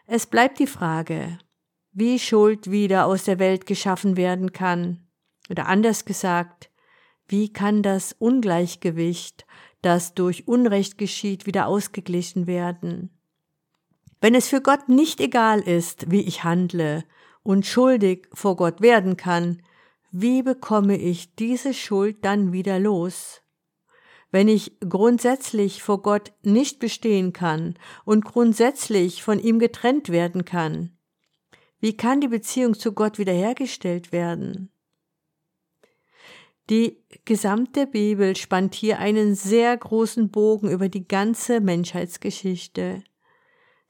Es 0.08 0.26
bleibt 0.26 0.60
die 0.60 0.68
Frage, 0.68 1.38
wie 1.92 2.18
Schuld 2.18 2.72
wieder 2.72 3.06
aus 3.06 3.26
der 3.26 3.38
Welt 3.38 3.68
geschaffen 3.68 4.18
werden 4.18 4.54
kann. 4.54 5.08
Oder 5.50 5.68
anders 5.68 6.04
gesagt, 6.04 6.72
wie 7.28 7.54
kann 7.54 7.84
das 7.84 8.14
Ungleichgewicht, 8.14 9.46
das 9.82 10.14
durch 10.16 10.48
Unrecht 10.48 10.98
geschieht, 10.98 11.46
wieder 11.46 11.68
ausgeglichen 11.68 12.48
werden? 12.48 13.12
Wenn 14.24 14.36
es 14.36 14.48
für 14.48 14.62
Gott 14.62 14.88
nicht 14.88 15.20
egal 15.20 15.60
ist, 15.60 16.10
wie 16.10 16.22
ich 16.22 16.46
handle 16.46 17.04
und 17.44 17.66
schuldig 17.66 18.30
vor 18.32 18.56
Gott 18.56 18.80
werden 18.80 19.18
kann, 19.18 19.62
wie 20.12 20.42
bekomme 20.42 20.98
ich 20.98 21.36
diese 21.36 21.74
Schuld 21.74 22.24
dann 22.24 22.54
wieder 22.54 22.80
los? 22.80 23.42
Wenn 24.32 24.48
ich 24.48 24.80
grundsätzlich 24.80 25.84
vor 25.84 26.02
Gott 26.02 26.32
nicht 26.42 26.80
bestehen 26.80 27.34
kann 27.34 27.78
und 28.06 28.24
grundsätzlich 28.24 29.22
von 29.22 29.40
ihm 29.40 29.60
getrennt 29.60 30.08
werden 30.08 30.46
kann, 30.46 30.98
wie 31.82 31.98
kann 31.98 32.22
die 32.22 32.30
Beziehung 32.30 32.80
zu 32.80 32.94
Gott 32.94 33.18
wiederhergestellt 33.18 34.14
werden? 34.14 34.72
Die 36.70 37.04
gesamte 37.26 37.88
Bibel 37.88 38.38
spannt 38.38 38.74
hier 38.74 39.00
einen 39.00 39.36
sehr 39.36 39.76
großen 39.76 40.32
Bogen 40.32 40.70
über 40.70 40.88
die 40.88 41.10
ganze 41.10 41.60
Menschheitsgeschichte. 41.60 43.04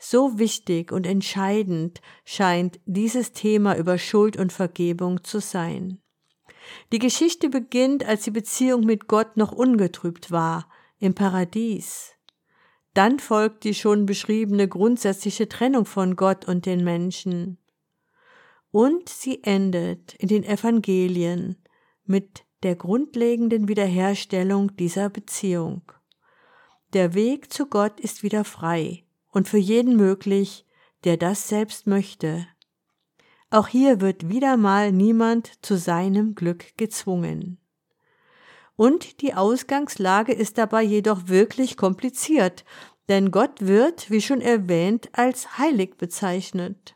So 0.06 0.38
wichtig 0.38 0.92
und 0.92 1.08
entscheidend 1.08 2.02
scheint 2.26 2.82
dieses 2.86 3.32
Thema 3.32 3.78
über 3.78 3.98
Schuld 3.98 4.36
und 4.36 4.52
Vergebung 4.52 5.24
zu 5.24 5.40
sein. 5.40 6.02
Die 6.92 7.00
Geschichte 7.00 7.48
beginnt, 7.48 8.06
als 8.06 8.24
die 8.24 8.32
Beziehung 8.32 8.82
mit 8.82 9.08
Gott 9.08 9.38
noch 9.38 9.54
ungetrübt 9.54 10.30
war, 10.30 10.68
im 11.00 11.16
Paradies. 11.16 12.16
Dann 12.94 13.18
folgt 13.18 13.64
die 13.64 13.74
schon 13.74 14.06
beschriebene 14.06 14.68
grundsätzliche 14.68 15.48
Trennung 15.48 15.86
von 15.86 16.18
Gott 16.18 16.50
und 16.50 16.66
den 16.66 16.84
Menschen. 16.84 17.58
Und 18.72 19.08
sie 19.08 19.42
endet 19.46 20.16
in 20.16 20.28
den 20.28 20.44
Evangelien 20.44 21.64
mit 22.04 22.44
der 22.64 22.76
grundlegenden 22.76 23.70
Wiederherstellung 23.70 24.76
dieser 24.76 25.10
Beziehung. 25.10 25.82
Der 26.92 27.14
Weg 27.14 27.54
zu 27.54 27.68
Gott 27.68 28.02
ist 28.02 28.22
wieder 28.22 28.44
frei 28.44 29.06
und 29.34 29.50
für 29.50 29.58
jeden 29.58 29.98
möglich, 29.98 30.66
der 31.04 31.18
das 31.18 31.50
selbst 31.50 31.86
möchte. 31.88 32.48
Auch 33.50 33.68
hier 33.68 34.00
wird 34.00 34.30
wieder 34.30 34.58
mal 34.58 34.92
niemand 34.92 35.63
zu 35.63 35.78
seinem 35.78 36.34
Glück 36.34 36.78
gezwungen. 36.78 37.60
Und 38.76 39.22
die 39.22 39.34
Ausgangslage 39.34 40.34
ist 40.34 40.58
dabei 40.58 40.82
jedoch 40.82 41.28
wirklich 41.28 41.78
kompliziert, 41.78 42.63
denn 43.10 43.32
Gott 43.32 43.62
wird, 43.62 44.10
wie 44.10 44.22
schon 44.22 44.41
erwähnt, 44.41 45.10
als 45.12 45.58
heilig 45.58 45.98
bezeichnet. 45.98 46.96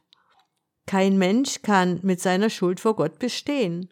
Kein 0.85 1.17
Mensch 1.17 1.61
kann 1.61 1.99
mit 2.01 2.21
seiner 2.21 2.49
Schuld 2.49 2.79
vor 2.79 2.95
Gott 2.95 3.19
bestehen. 3.19 3.89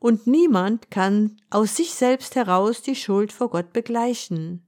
Und 0.00 0.26
niemand 0.26 0.90
kann 0.90 1.36
aus 1.48 1.76
sich 1.76 1.94
selbst 1.94 2.34
heraus 2.34 2.82
die 2.82 2.96
Schuld 2.96 3.32
vor 3.32 3.50
Gott 3.50 3.72
begleichen. 3.72 4.67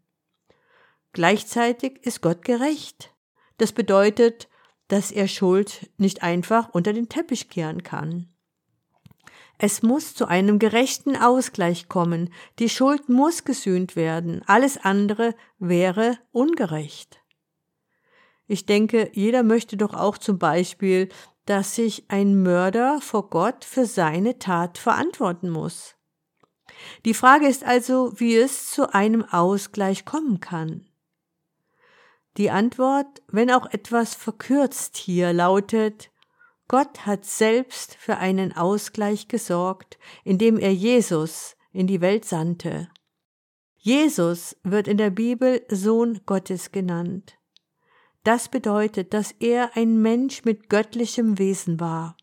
Gleichzeitig 1.12 1.98
ist 2.02 2.20
Gott 2.20 2.44
gerecht. 2.44 3.14
Das 3.58 3.72
bedeutet, 3.72 4.48
dass 4.88 5.10
er 5.10 5.28
Schuld 5.28 5.90
nicht 5.96 6.22
einfach 6.22 6.70
unter 6.70 6.92
den 6.92 7.08
Teppich 7.08 7.48
kehren 7.48 7.82
kann. 7.82 8.28
Es 9.58 9.82
muss 9.82 10.14
zu 10.14 10.26
einem 10.26 10.58
gerechten 10.58 11.16
Ausgleich 11.16 11.88
kommen, 11.88 12.32
die 12.58 12.70
Schuld 12.70 13.10
muss 13.10 13.44
gesühnt 13.44 13.94
werden, 13.94 14.42
alles 14.46 14.78
andere 14.78 15.34
wäre 15.58 16.18
ungerecht. 16.32 17.20
Ich 18.46 18.64
denke, 18.64 19.10
jeder 19.12 19.42
möchte 19.42 19.76
doch 19.76 19.92
auch 19.92 20.16
zum 20.16 20.38
Beispiel, 20.38 21.10
dass 21.44 21.74
sich 21.74 22.04
ein 22.08 22.42
Mörder 22.42 23.00
vor 23.00 23.28
Gott 23.28 23.64
für 23.64 23.86
seine 23.86 24.38
Tat 24.38 24.78
verantworten 24.78 25.50
muss. 25.50 25.94
Die 27.04 27.14
Frage 27.14 27.46
ist 27.46 27.62
also, 27.62 28.18
wie 28.18 28.36
es 28.36 28.70
zu 28.70 28.94
einem 28.94 29.24
Ausgleich 29.24 30.04
kommen 30.04 30.40
kann. 30.40 30.89
Die 32.36 32.50
Antwort, 32.50 33.22
wenn 33.28 33.50
auch 33.50 33.66
etwas 33.72 34.14
verkürzt 34.14 34.96
hier, 34.96 35.32
lautet, 35.32 36.10
Gott 36.68 37.04
hat 37.04 37.24
selbst 37.24 37.96
für 37.96 38.18
einen 38.18 38.56
Ausgleich 38.56 39.26
gesorgt, 39.26 39.98
indem 40.24 40.56
er 40.58 40.72
Jesus 40.72 41.56
in 41.72 41.86
die 41.86 42.00
Welt 42.00 42.24
sandte. 42.24 42.88
Jesus 43.76 44.56
wird 44.62 44.86
in 44.86 44.96
der 44.96 45.10
Bibel 45.10 45.64
Sohn 45.68 46.20
Gottes 46.26 46.70
genannt. 46.70 47.38
Das 48.22 48.48
bedeutet, 48.48 49.14
dass 49.14 49.32
er 49.32 49.76
ein 49.76 50.00
Mensch 50.00 50.44
mit 50.44 50.68
göttlichem 50.68 51.38
Wesen 51.38 51.80
war. 51.80 52.16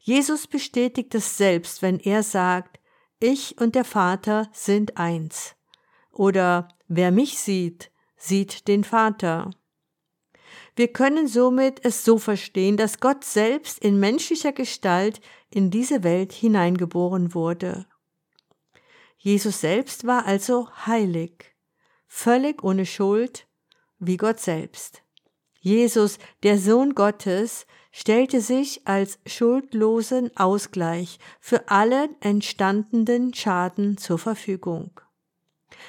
Jesus 0.00 0.46
bestätigt 0.46 1.14
es 1.14 1.36
selbst, 1.38 1.80
wenn 1.80 2.00
er 2.00 2.22
sagt, 2.22 2.80
ich 3.20 3.60
und 3.60 3.74
der 3.74 3.84
Vater 3.84 4.48
sind 4.52 4.96
eins. 4.96 5.54
Oder 6.10 6.68
wer 6.88 7.12
mich 7.12 7.38
sieht, 7.38 7.92
sieht 8.18 8.68
den 8.68 8.84
Vater. 8.84 9.50
Wir 10.76 10.88
können 10.88 11.26
somit 11.26 11.84
es 11.84 12.04
so 12.04 12.18
verstehen, 12.18 12.76
dass 12.76 13.00
Gott 13.00 13.24
selbst 13.24 13.78
in 13.78 13.98
menschlicher 13.98 14.52
Gestalt 14.52 15.20
in 15.50 15.70
diese 15.70 16.04
Welt 16.04 16.32
hineingeboren 16.32 17.34
wurde. 17.34 17.86
Jesus 19.16 19.60
selbst 19.60 20.06
war 20.06 20.26
also 20.26 20.68
heilig, 20.86 21.56
völlig 22.06 22.62
ohne 22.62 22.86
Schuld, 22.86 23.46
wie 23.98 24.16
Gott 24.16 24.38
selbst. 24.38 25.02
Jesus, 25.60 26.18
der 26.44 26.58
Sohn 26.58 26.94
Gottes, 26.94 27.66
stellte 27.90 28.40
sich 28.40 28.86
als 28.86 29.18
schuldlosen 29.26 30.36
Ausgleich 30.36 31.18
für 31.40 31.68
allen 31.68 32.14
entstandenen 32.20 33.34
Schaden 33.34 33.98
zur 33.98 34.18
Verfügung. 34.18 35.00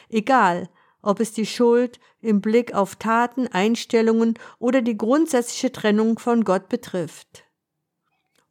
Egal, 0.10 0.70
ob 1.02 1.20
es 1.20 1.34
die 1.34 1.46
Schuld 1.46 2.00
im 2.22 2.42
Blick 2.42 2.74
auf 2.74 2.96
Taten, 2.96 3.48
Einstellungen 3.48 4.38
oder 4.60 4.82
die 4.82 4.98
grundsätzliche 4.98 5.72
Trennung 5.72 6.20
von 6.20 6.44
Gott 6.44 6.70
betrifft. 6.70 7.44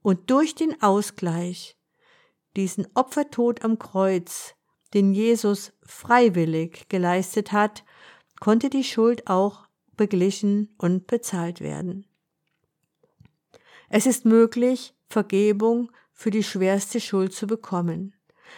Und 0.02 0.30
durch 0.30 0.54
den 0.54 0.80
Ausgleich, 0.82 1.76
diesen 2.56 2.86
Opfertod 2.94 3.64
am 3.64 3.78
Kreuz, 3.78 4.54
den 4.94 5.12
Jesus 5.12 5.72
freiwillig 5.82 6.88
geleistet 6.88 7.52
hat, 7.52 7.84
konnte 8.40 8.70
die 8.70 8.84
Schuld 8.84 9.26
auch 9.28 9.68
beglichen 9.96 10.74
und 10.78 11.06
bezahlt 11.06 11.60
werden. 11.60 12.06
Es 13.90 14.06
ist 14.06 14.24
möglich, 14.24 14.94
Vergebung 15.08 15.90
für 16.12 16.30
die 16.30 16.42
schwerste 16.42 17.00
Schuld 17.00 17.32
zu 17.32 17.46
bekommen. 17.46 18.14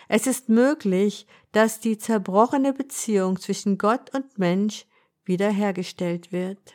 Es 0.09 0.27
ist 0.27 0.49
möglich, 0.49 1.27
dass 1.53 1.81
die 1.81 1.99
zerbrochene 1.99 2.73
Beziehung 2.73 3.39
zwischen 3.39 3.79
Gott 3.79 4.15
und 4.15 4.39
Mensch 4.39 4.87
wiederhergestellt 5.25 6.33
wird. 6.33 6.75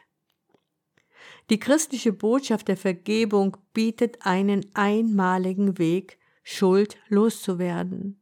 Die 1.50 1.60
christliche 1.60 2.14
Botschaft 2.14 2.68
der 2.68 2.78
Vergebung 2.78 3.58
bietet 3.74 4.26
einen 4.26 4.66
einmaligen 4.74 5.78
Weg, 5.78 6.18
Schuld 6.44 6.98
loszuwerden. 7.08 8.20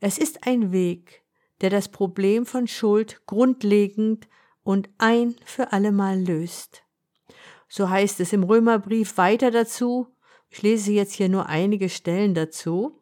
Es 0.00 0.18
ist 0.18 0.46
ein 0.46 0.72
Weg, 0.72 1.22
der 1.60 1.70
das 1.70 1.88
Problem 1.88 2.46
von 2.46 2.68
Schuld 2.68 3.22
grundlegend 3.26 4.28
und 4.62 4.88
ein 4.98 5.34
für 5.44 5.72
allemal 5.72 6.20
löst. 6.20 6.84
So 7.68 7.90
heißt 7.90 8.20
es 8.20 8.32
im 8.32 8.44
Römerbrief 8.44 9.16
weiter 9.18 9.50
dazu, 9.50 10.08
ich 10.50 10.62
lese 10.62 10.92
jetzt 10.92 11.14
hier 11.14 11.28
nur 11.28 11.46
einige 11.46 11.88
Stellen 11.88 12.34
dazu, 12.34 12.98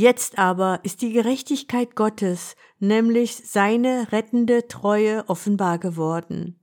Jetzt 0.00 0.38
aber 0.38 0.80
ist 0.82 1.02
die 1.02 1.12
Gerechtigkeit 1.12 1.94
Gottes, 1.94 2.56
nämlich 2.78 3.36
seine 3.36 4.10
rettende 4.12 4.66
Treue 4.66 5.28
offenbar 5.28 5.78
geworden. 5.78 6.58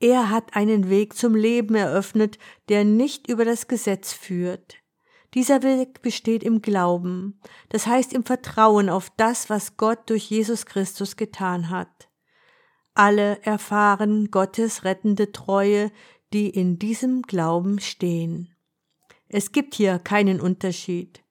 Er 0.00 0.30
hat 0.30 0.56
einen 0.56 0.90
Weg 0.90 1.14
zum 1.14 1.36
Leben 1.36 1.76
eröffnet, 1.76 2.40
der 2.68 2.84
nicht 2.84 3.28
über 3.28 3.44
das 3.44 3.68
Gesetz 3.68 4.12
führt. 4.12 4.78
Dieser 5.32 5.62
Weg 5.62 6.02
besteht 6.02 6.42
im 6.42 6.60
Glauben, 6.60 7.38
das 7.68 7.86
heißt 7.86 8.12
im 8.12 8.24
Vertrauen 8.24 8.90
auf 8.90 9.12
das, 9.16 9.48
was 9.48 9.76
Gott 9.76 10.10
durch 10.10 10.28
Jesus 10.28 10.66
Christus 10.66 11.14
getan 11.14 11.70
hat. 11.70 12.08
Alle 12.94 13.40
erfahren 13.44 14.32
Gottes 14.32 14.82
rettende 14.82 15.30
Treue, 15.30 15.92
die 16.32 16.50
in 16.50 16.80
diesem 16.80 17.22
Glauben 17.22 17.78
stehen. 17.78 18.56
Es 19.28 19.52
gibt 19.52 19.76
hier 19.76 20.00
keinen 20.00 20.40
Unterschied. 20.40 21.22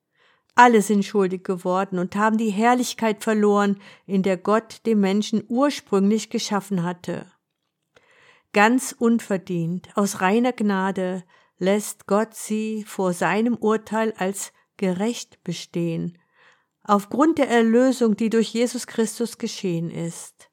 Alle 0.58 0.80
sind 0.80 1.04
schuldig 1.04 1.44
geworden 1.44 1.98
und 1.98 2.16
haben 2.16 2.38
die 2.38 2.50
Herrlichkeit 2.50 3.22
verloren, 3.22 3.78
in 4.06 4.22
der 4.22 4.38
Gott 4.38 4.80
den 4.86 5.00
Menschen 5.00 5.44
ursprünglich 5.48 6.30
geschaffen 6.30 6.82
hatte. 6.82 7.30
Ganz 8.54 8.96
unverdient, 8.98 9.90
aus 9.96 10.22
reiner 10.22 10.52
Gnade, 10.52 11.24
lässt 11.58 12.06
Gott 12.06 12.34
sie 12.34 12.84
vor 12.84 13.12
seinem 13.12 13.54
Urteil 13.54 14.14
als 14.16 14.54
gerecht 14.78 15.44
bestehen, 15.44 16.16
aufgrund 16.82 17.36
der 17.36 17.50
Erlösung, 17.50 18.16
die 18.16 18.30
durch 18.30 18.48
Jesus 18.48 18.86
Christus 18.86 19.36
geschehen 19.36 19.90
ist. 19.90 20.50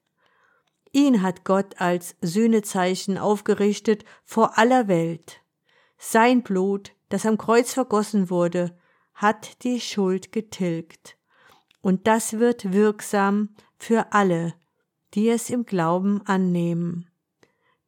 Ihn 0.92 1.22
hat 1.22 1.44
Gott 1.44 1.80
als 1.80 2.14
Sühnezeichen 2.20 3.16
aufgerichtet 3.16 4.04
vor 4.22 4.58
aller 4.58 4.86
Welt. 4.86 5.40
Sein 5.96 6.42
Blut, 6.42 6.92
das 7.08 7.24
am 7.24 7.38
Kreuz 7.38 7.72
vergossen 7.72 8.28
wurde, 8.28 8.78
hat 9.14 9.62
die 9.64 9.80
Schuld 9.80 10.32
getilgt. 10.32 11.16
Und 11.80 12.06
das 12.06 12.38
wird 12.38 12.72
wirksam 12.72 13.50
für 13.78 14.12
alle, 14.12 14.54
die 15.14 15.28
es 15.28 15.50
im 15.50 15.64
Glauben 15.64 16.22
annehmen. 16.26 17.10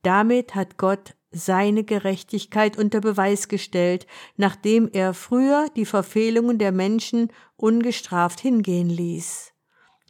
Damit 0.02 0.54
hat 0.54 0.76
Gott 0.76 1.16
seine 1.32 1.84
Gerechtigkeit 1.84 2.78
unter 2.78 3.00
Beweis 3.00 3.48
gestellt, 3.48 4.06
nachdem 4.36 4.88
er 4.92 5.14
früher 5.14 5.68
die 5.76 5.84
Verfehlungen 5.84 6.58
der 6.58 6.72
Menschen 6.72 7.32
ungestraft 7.56 8.40
hingehen 8.40 8.88
ließ. 8.88 9.52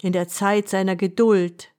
In 0.03 0.13
der 0.13 0.29
Zeit 0.29 0.69
seiner 0.69 0.97
Geduld, 0.97 1.73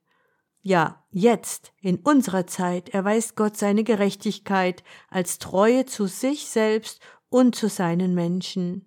ja, 0.61 1.03
jetzt, 1.11 1.71
in 1.81 1.97
unserer 1.97 2.47
Zeit, 2.47 2.89
erweist 2.89 3.35
Gott 3.35 3.55
seine 3.55 3.83
Gerechtigkeit 3.83 4.83
als 5.09 5.37
Treue 5.37 5.85
zu 5.85 6.07
sich 6.07 6.47
selbst 6.47 6.99
und 7.29 7.55
zu 7.55 7.69
seinen 7.69 8.15
Menschen. 8.15 8.86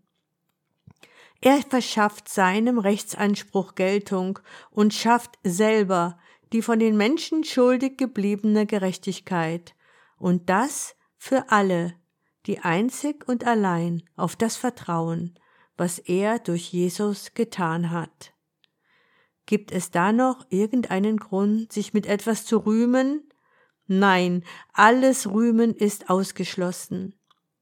Er 1.41 1.63
verschafft 1.63 2.29
seinem 2.29 2.79
Rechtsanspruch 2.79 3.75
Geltung 3.75 4.39
und 4.71 4.93
schafft 4.93 5.39
selber 5.43 6.19
die 6.53 6.63
von 6.63 6.79
den 6.79 6.97
Menschen 6.97 7.45
schuldig 7.45 7.97
gebliebene 7.97 8.67
Gerechtigkeit, 8.67 9.75
und 10.19 10.51
das 10.51 10.97
für 11.17 11.51
alle, 11.51 11.95
die 12.47 12.59
einzig 12.59 13.27
und 13.29 13.47
allein 13.47 14.03
auf 14.17 14.37
das 14.37 14.57
vertrauen, 14.57 15.39
was 15.77 15.99
er 15.99 16.39
durch 16.39 16.73
Jesus 16.73 17.33
getan 17.35 17.91
hat. 17.91 18.35
Gibt 19.47 19.73
es 19.73 19.91
da 19.91 20.13
noch 20.13 20.45
irgendeinen 20.51 21.17
Grund, 21.17 21.73
sich 21.73 21.95
mit 21.95 22.07
etwas 22.07 22.45
zu 22.45 22.59
rühmen? 22.59 23.29
Nein, 23.87 24.45
alles 24.73 25.27
Rühmen 25.31 25.75
ist 25.75 26.11
ausgeschlossen. 26.11 27.19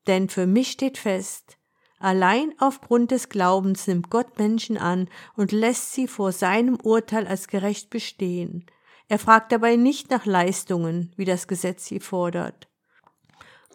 Denn 0.06 0.28
für 0.28 0.46
mich 0.46 0.70
steht 0.70 0.98
fest, 0.98 1.57
Allein 1.98 2.54
aufgrund 2.58 3.10
des 3.10 3.28
Glaubens 3.28 3.86
nimmt 3.86 4.10
Gott 4.10 4.38
Menschen 4.38 4.78
an 4.78 5.08
und 5.34 5.52
lässt 5.52 5.92
sie 5.92 6.06
vor 6.06 6.32
seinem 6.32 6.76
Urteil 6.76 7.26
als 7.26 7.48
gerecht 7.48 7.90
bestehen. 7.90 8.66
Er 9.08 9.18
fragt 9.18 9.52
dabei 9.52 9.76
nicht 9.76 10.10
nach 10.10 10.26
Leistungen, 10.26 11.12
wie 11.16 11.24
das 11.24 11.48
Gesetz 11.48 11.86
sie 11.86 12.00
fordert. 12.00 12.68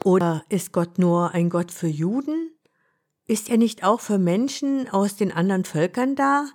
Oder 0.03 0.43
ist 0.49 0.71
Gott 0.71 0.99
nur 0.99 1.31
ein 1.31 1.49
Gott 1.49 1.71
für 1.71 1.87
Juden? 1.87 2.51
Ist 3.25 3.49
er 3.49 3.57
nicht 3.57 3.83
auch 3.83 3.99
für 3.99 4.19
Menschen 4.19 4.89
aus 4.89 5.15
den 5.15 5.31
anderen 5.31 5.65
Völkern 5.65 6.15
da? 6.15 6.47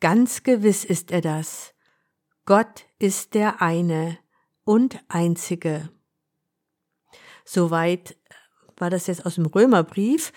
Ganz 0.00 0.42
gewiss 0.42 0.84
ist 0.84 1.10
er 1.10 1.22
das. 1.22 1.74
Gott 2.44 2.86
ist 2.98 3.34
der 3.34 3.60
eine 3.60 4.18
und 4.64 5.02
einzige. 5.08 5.90
Soweit 7.44 8.16
war 8.76 8.90
das 8.90 9.06
jetzt 9.06 9.26
aus 9.26 9.34
dem 9.36 9.46
Römerbrief. 9.46 10.32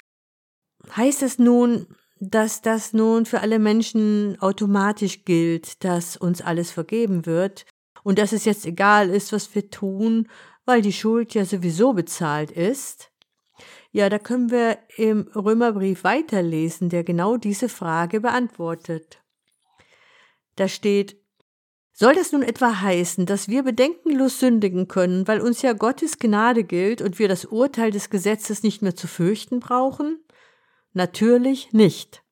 Heißt 0.96 1.24
es 1.24 1.40
nun, 1.40 1.88
dass 2.20 2.62
das 2.62 2.94
nun 2.94 3.26
für 3.26 3.42
alle 3.42 3.60
Menschen 3.60 4.38
automatisch 4.42 5.26
gilt, 5.26 5.84
dass 5.84 6.18
uns 6.18 6.42
alles 6.42 6.72
vergeben 6.72 7.26
wird 7.26 7.66
und 8.04 8.20
dass 8.20 8.32
es 8.32 8.46
jetzt 8.46 8.66
egal 8.66 9.10
ist, 9.10 9.34
was 9.34 9.54
wir 9.56 9.70
tun, 9.70 10.28
weil 10.66 10.82
die 10.82 10.94
Schuld 10.94 11.34
ja 11.34 11.46
sowieso 11.46 11.94
bezahlt 11.94 12.52
ist? 12.52 13.12
Ja, 13.92 14.08
da 14.10 14.20
können 14.20 14.52
wir 14.52 14.78
im 14.96 15.28
Römerbrief 15.36 16.04
weiterlesen, 16.04 16.90
der 16.90 17.04
genau 17.04 17.38
diese 17.38 17.68
Frage 17.68 18.22
beantwortet. 18.22 19.20
Da 20.56 20.68
steht, 20.68 21.18
soll 21.92 22.16
das 22.16 22.32
nun 22.32 22.42
etwa 22.42 22.82
heißen, 22.82 23.26
dass 23.26 23.50
wir 23.50 23.64
bedenkenlos 23.64 24.40
sündigen 24.40 24.88
können, 24.88 25.28
weil 25.28 25.42
uns 25.42 25.62
ja 25.62 25.74
Gottes 25.74 26.20
Gnade 26.20 26.64
gilt 26.64 27.02
und 27.02 27.20
wir 27.20 27.28
das 27.28 27.46
Urteil 27.46 27.92
des 27.92 28.10
Gesetzes 28.10 28.64
nicht 28.64 28.82
mehr 28.82 28.96
zu 28.96 29.08
fürchten 29.08 29.60
brauchen? 29.60 30.24
Natürlich 30.94 31.72
nicht. 31.74 32.24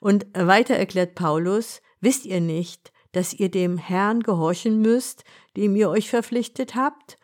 Und 0.00 0.26
weiter 0.34 0.74
erklärt 0.74 1.14
Paulus, 1.14 1.82
wisst 2.00 2.24
ihr 2.26 2.40
nicht, 2.40 2.92
dass 3.12 3.34
ihr 3.34 3.50
dem 3.50 3.78
Herrn 3.78 4.20
gehorchen 4.22 4.80
müsst, 4.80 5.24
dem 5.56 5.76
ihr 5.76 5.90
euch 5.90 6.08
verpflichtet 6.08 6.74
habt? 6.74 7.18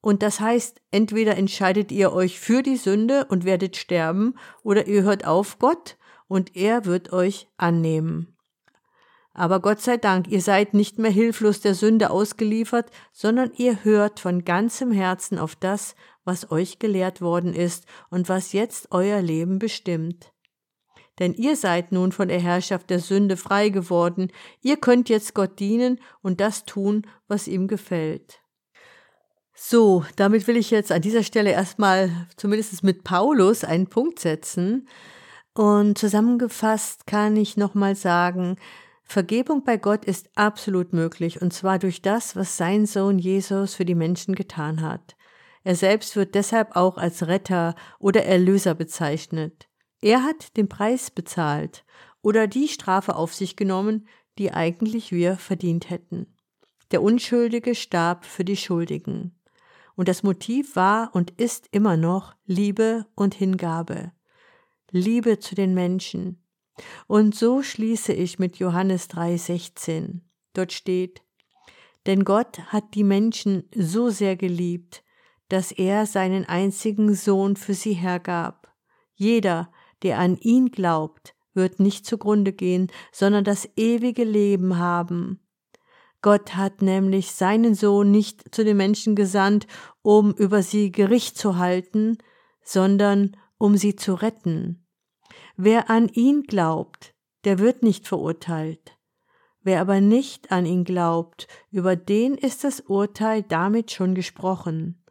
Und 0.00 0.22
das 0.22 0.40
heißt, 0.40 0.80
entweder 0.90 1.36
entscheidet 1.36 1.92
ihr 1.92 2.12
euch 2.12 2.40
für 2.40 2.62
die 2.62 2.76
Sünde 2.76 3.26
und 3.26 3.44
werdet 3.44 3.76
sterben, 3.76 4.34
oder 4.62 4.86
ihr 4.86 5.02
hört 5.02 5.26
auf 5.26 5.58
Gott 5.58 5.96
und 6.26 6.56
er 6.56 6.86
wird 6.86 7.12
euch 7.12 7.48
annehmen. 7.56 8.36
Aber 9.34 9.60
Gott 9.60 9.80
sei 9.80 9.96
Dank, 9.96 10.28
ihr 10.28 10.42
seid 10.42 10.74
nicht 10.74 10.98
mehr 10.98 11.10
hilflos 11.10 11.60
der 11.60 11.74
Sünde 11.74 12.10
ausgeliefert, 12.10 12.90
sondern 13.12 13.52
ihr 13.56 13.84
hört 13.84 14.20
von 14.20 14.44
ganzem 14.44 14.92
Herzen 14.92 15.38
auf 15.38 15.56
das, 15.56 15.94
was 16.24 16.50
euch 16.50 16.78
gelehrt 16.78 17.20
worden 17.20 17.54
ist 17.54 17.86
und 18.10 18.28
was 18.28 18.52
jetzt 18.52 18.88
euer 18.90 19.20
Leben 19.20 19.58
bestimmt. 19.58 20.32
Denn 21.18 21.34
ihr 21.34 21.56
seid 21.56 21.92
nun 21.92 22.12
von 22.12 22.28
der 22.28 22.40
Herrschaft 22.40 22.90
der 22.90 23.00
Sünde 23.00 23.36
frei 23.36 23.68
geworden, 23.68 24.32
ihr 24.60 24.76
könnt 24.76 25.08
jetzt 25.08 25.34
Gott 25.34 25.58
dienen 25.58 26.00
und 26.22 26.40
das 26.40 26.64
tun, 26.64 27.06
was 27.28 27.48
ihm 27.48 27.68
gefällt. 27.68 28.40
So, 29.54 30.04
damit 30.16 30.46
will 30.46 30.56
ich 30.56 30.70
jetzt 30.70 30.90
an 30.90 31.02
dieser 31.02 31.22
Stelle 31.22 31.50
erstmal 31.50 32.26
zumindest 32.36 32.82
mit 32.82 33.04
Paulus 33.04 33.64
einen 33.64 33.86
Punkt 33.86 34.18
setzen. 34.18 34.88
Und 35.54 35.98
zusammengefasst 35.98 37.06
kann 37.06 37.36
ich 37.36 37.58
nochmal 37.58 37.94
sagen, 37.94 38.56
Vergebung 39.04 39.62
bei 39.62 39.76
Gott 39.76 40.06
ist 40.06 40.30
absolut 40.36 40.94
möglich, 40.94 41.42
und 41.42 41.52
zwar 41.52 41.78
durch 41.78 42.00
das, 42.00 42.34
was 42.34 42.56
sein 42.56 42.86
Sohn 42.86 43.18
Jesus 43.18 43.74
für 43.74 43.84
die 43.84 43.94
Menschen 43.94 44.34
getan 44.34 44.80
hat. 44.80 45.16
Er 45.64 45.76
selbst 45.76 46.16
wird 46.16 46.34
deshalb 46.34 46.76
auch 46.76 46.96
als 46.96 47.26
Retter 47.26 47.74
oder 47.98 48.24
Erlöser 48.24 48.74
bezeichnet. 48.74 49.68
Er 50.00 50.24
hat 50.24 50.56
den 50.56 50.68
Preis 50.68 51.10
bezahlt 51.10 51.84
oder 52.22 52.46
die 52.46 52.68
Strafe 52.68 53.14
auf 53.16 53.34
sich 53.34 53.56
genommen, 53.56 54.08
die 54.38 54.52
eigentlich 54.52 55.12
wir 55.12 55.36
verdient 55.36 55.90
hätten. 55.90 56.26
Der 56.90 57.02
Unschuldige 57.02 57.74
starb 57.74 58.24
für 58.24 58.44
die 58.44 58.56
Schuldigen. 58.56 59.38
Und 59.94 60.08
das 60.08 60.22
Motiv 60.22 60.74
war 60.74 61.14
und 61.14 61.30
ist 61.32 61.68
immer 61.70 61.96
noch 61.96 62.34
Liebe 62.44 63.06
und 63.14 63.34
Hingabe. 63.34 64.12
Liebe 64.90 65.38
zu 65.38 65.54
den 65.54 65.74
Menschen. 65.74 66.42
Und 67.06 67.34
so 67.34 67.62
schließe 67.62 68.12
ich 68.12 68.38
mit 68.38 68.56
Johannes 68.56 69.08
3,16. 69.10 70.20
Dort 70.54 70.72
steht, 70.72 71.22
denn 72.06 72.24
Gott 72.24 72.58
hat 72.66 72.94
die 72.94 73.04
Menschen 73.04 73.64
so 73.74 74.10
sehr 74.10 74.36
geliebt, 74.36 75.04
dass 75.52 75.70
er 75.70 76.06
seinen 76.06 76.46
einzigen 76.46 77.14
Sohn 77.14 77.56
für 77.56 77.74
sie 77.74 77.92
hergab. 77.92 78.74
Jeder, 79.12 79.70
der 80.02 80.18
an 80.18 80.38
ihn 80.38 80.70
glaubt, 80.70 81.34
wird 81.52 81.78
nicht 81.78 82.06
zugrunde 82.06 82.54
gehen, 82.54 82.90
sondern 83.12 83.44
das 83.44 83.68
ewige 83.76 84.24
Leben 84.24 84.78
haben. 84.78 85.40
Gott 86.22 86.56
hat 86.56 86.80
nämlich 86.80 87.32
seinen 87.32 87.74
Sohn 87.74 88.10
nicht 88.10 88.54
zu 88.54 88.64
den 88.64 88.78
Menschen 88.78 89.14
gesandt, 89.14 89.66
um 90.00 90.32
über 90.32 90.62
sie 90.62 90.90
Gericht 90.90 91.36
zu 91.36 91.58
halten, 91.58 92.16
sondern 92.64 93.36
um 93.58 93.76
sie 93.76 93.94
zu 93.94 94.14
retten. 94.14 94.86
Wer 95.58 95.90
an 95.90 96.08
ihn 96.08 96.44
glaubt, 96.44 97.14
der 97.44 97.58
wird 97.58 97.82
nicht 97.82 98.08
verurteilt. 98.08 98.96
Wer 99.60 99.82
aber 99.82 100.00
nicht 100.00 100.50
an 100.50 100.64
ihn 100.64 100.84
glaubt, 100.84 101.46
über 101.70 101.94
den 101.94 102.36
ist 102.36 102.64
das 102.64 102.80
Urteil 102.80 103.42
damit 103.42 103.90
schon 103.90 104.14
gesprochen 104.14 105.01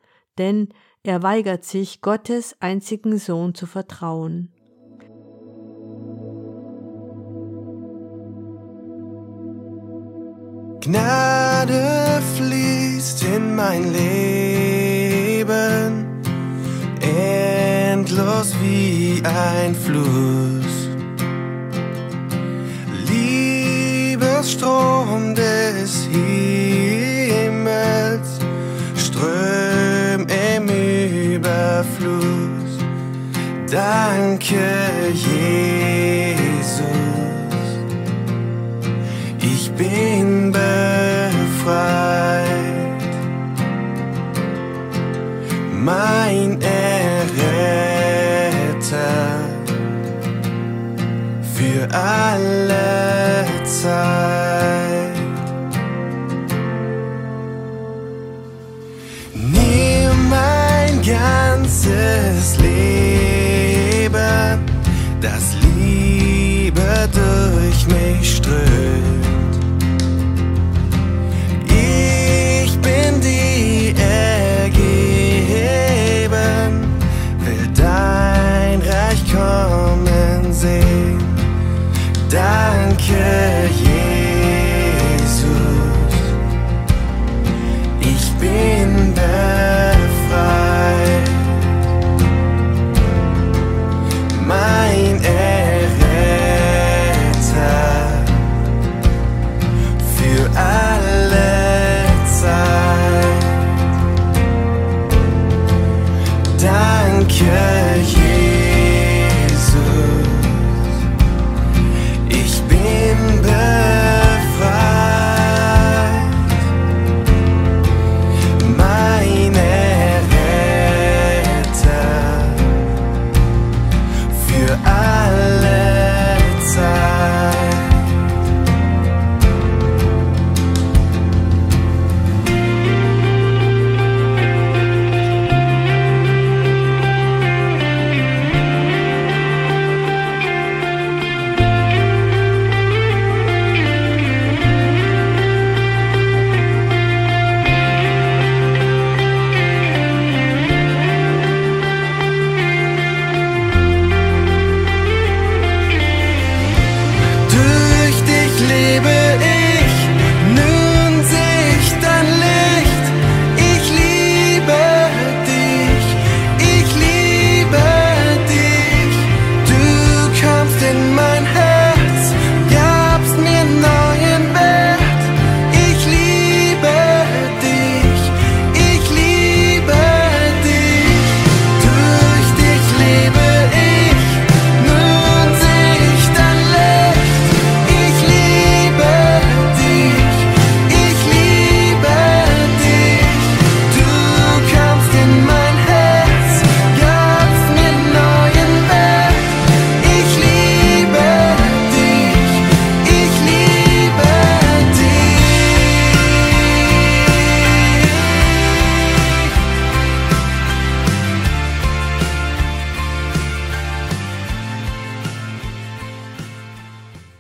denn 0.41 0.69
er 1.03 1.21
weigert 1.21 1.63
sich, 1.63 2.01
Gottes 2.01 2.55
einzigen 2.59 3.19
Sohn 3.19 3.53
zu 3.53 3.67
vertrauen. 3.67 4.51
Gnade 10.79 12.23
fließt 12.35 13.23
in 13.35 13.55
mein 13.55 13.93
Leben, 13.93 15.43
endlos 17.01 18.55
wie 18.63 19.21
ein 19.23 19.75
Fluss. 19.75 20.89
Liebesstrom 23.07 25.20
Danke, 33.71 35.13
Jesus. 35.13 35.61
Ich 39.39 39.71
bin 39.71 40.51
befreit. 40.51 41.71
Mein 45.73 46.59
Erretter 46.61 47.39
für 51.55 51.87
alle 51.95 53.45
Zeit. 53.63 55.15
Nimm 59.33 60.29
mein 60.29 61.01
ganzes 61.01 62.57
Leben, 62.59 63.20
das 65.21 65.60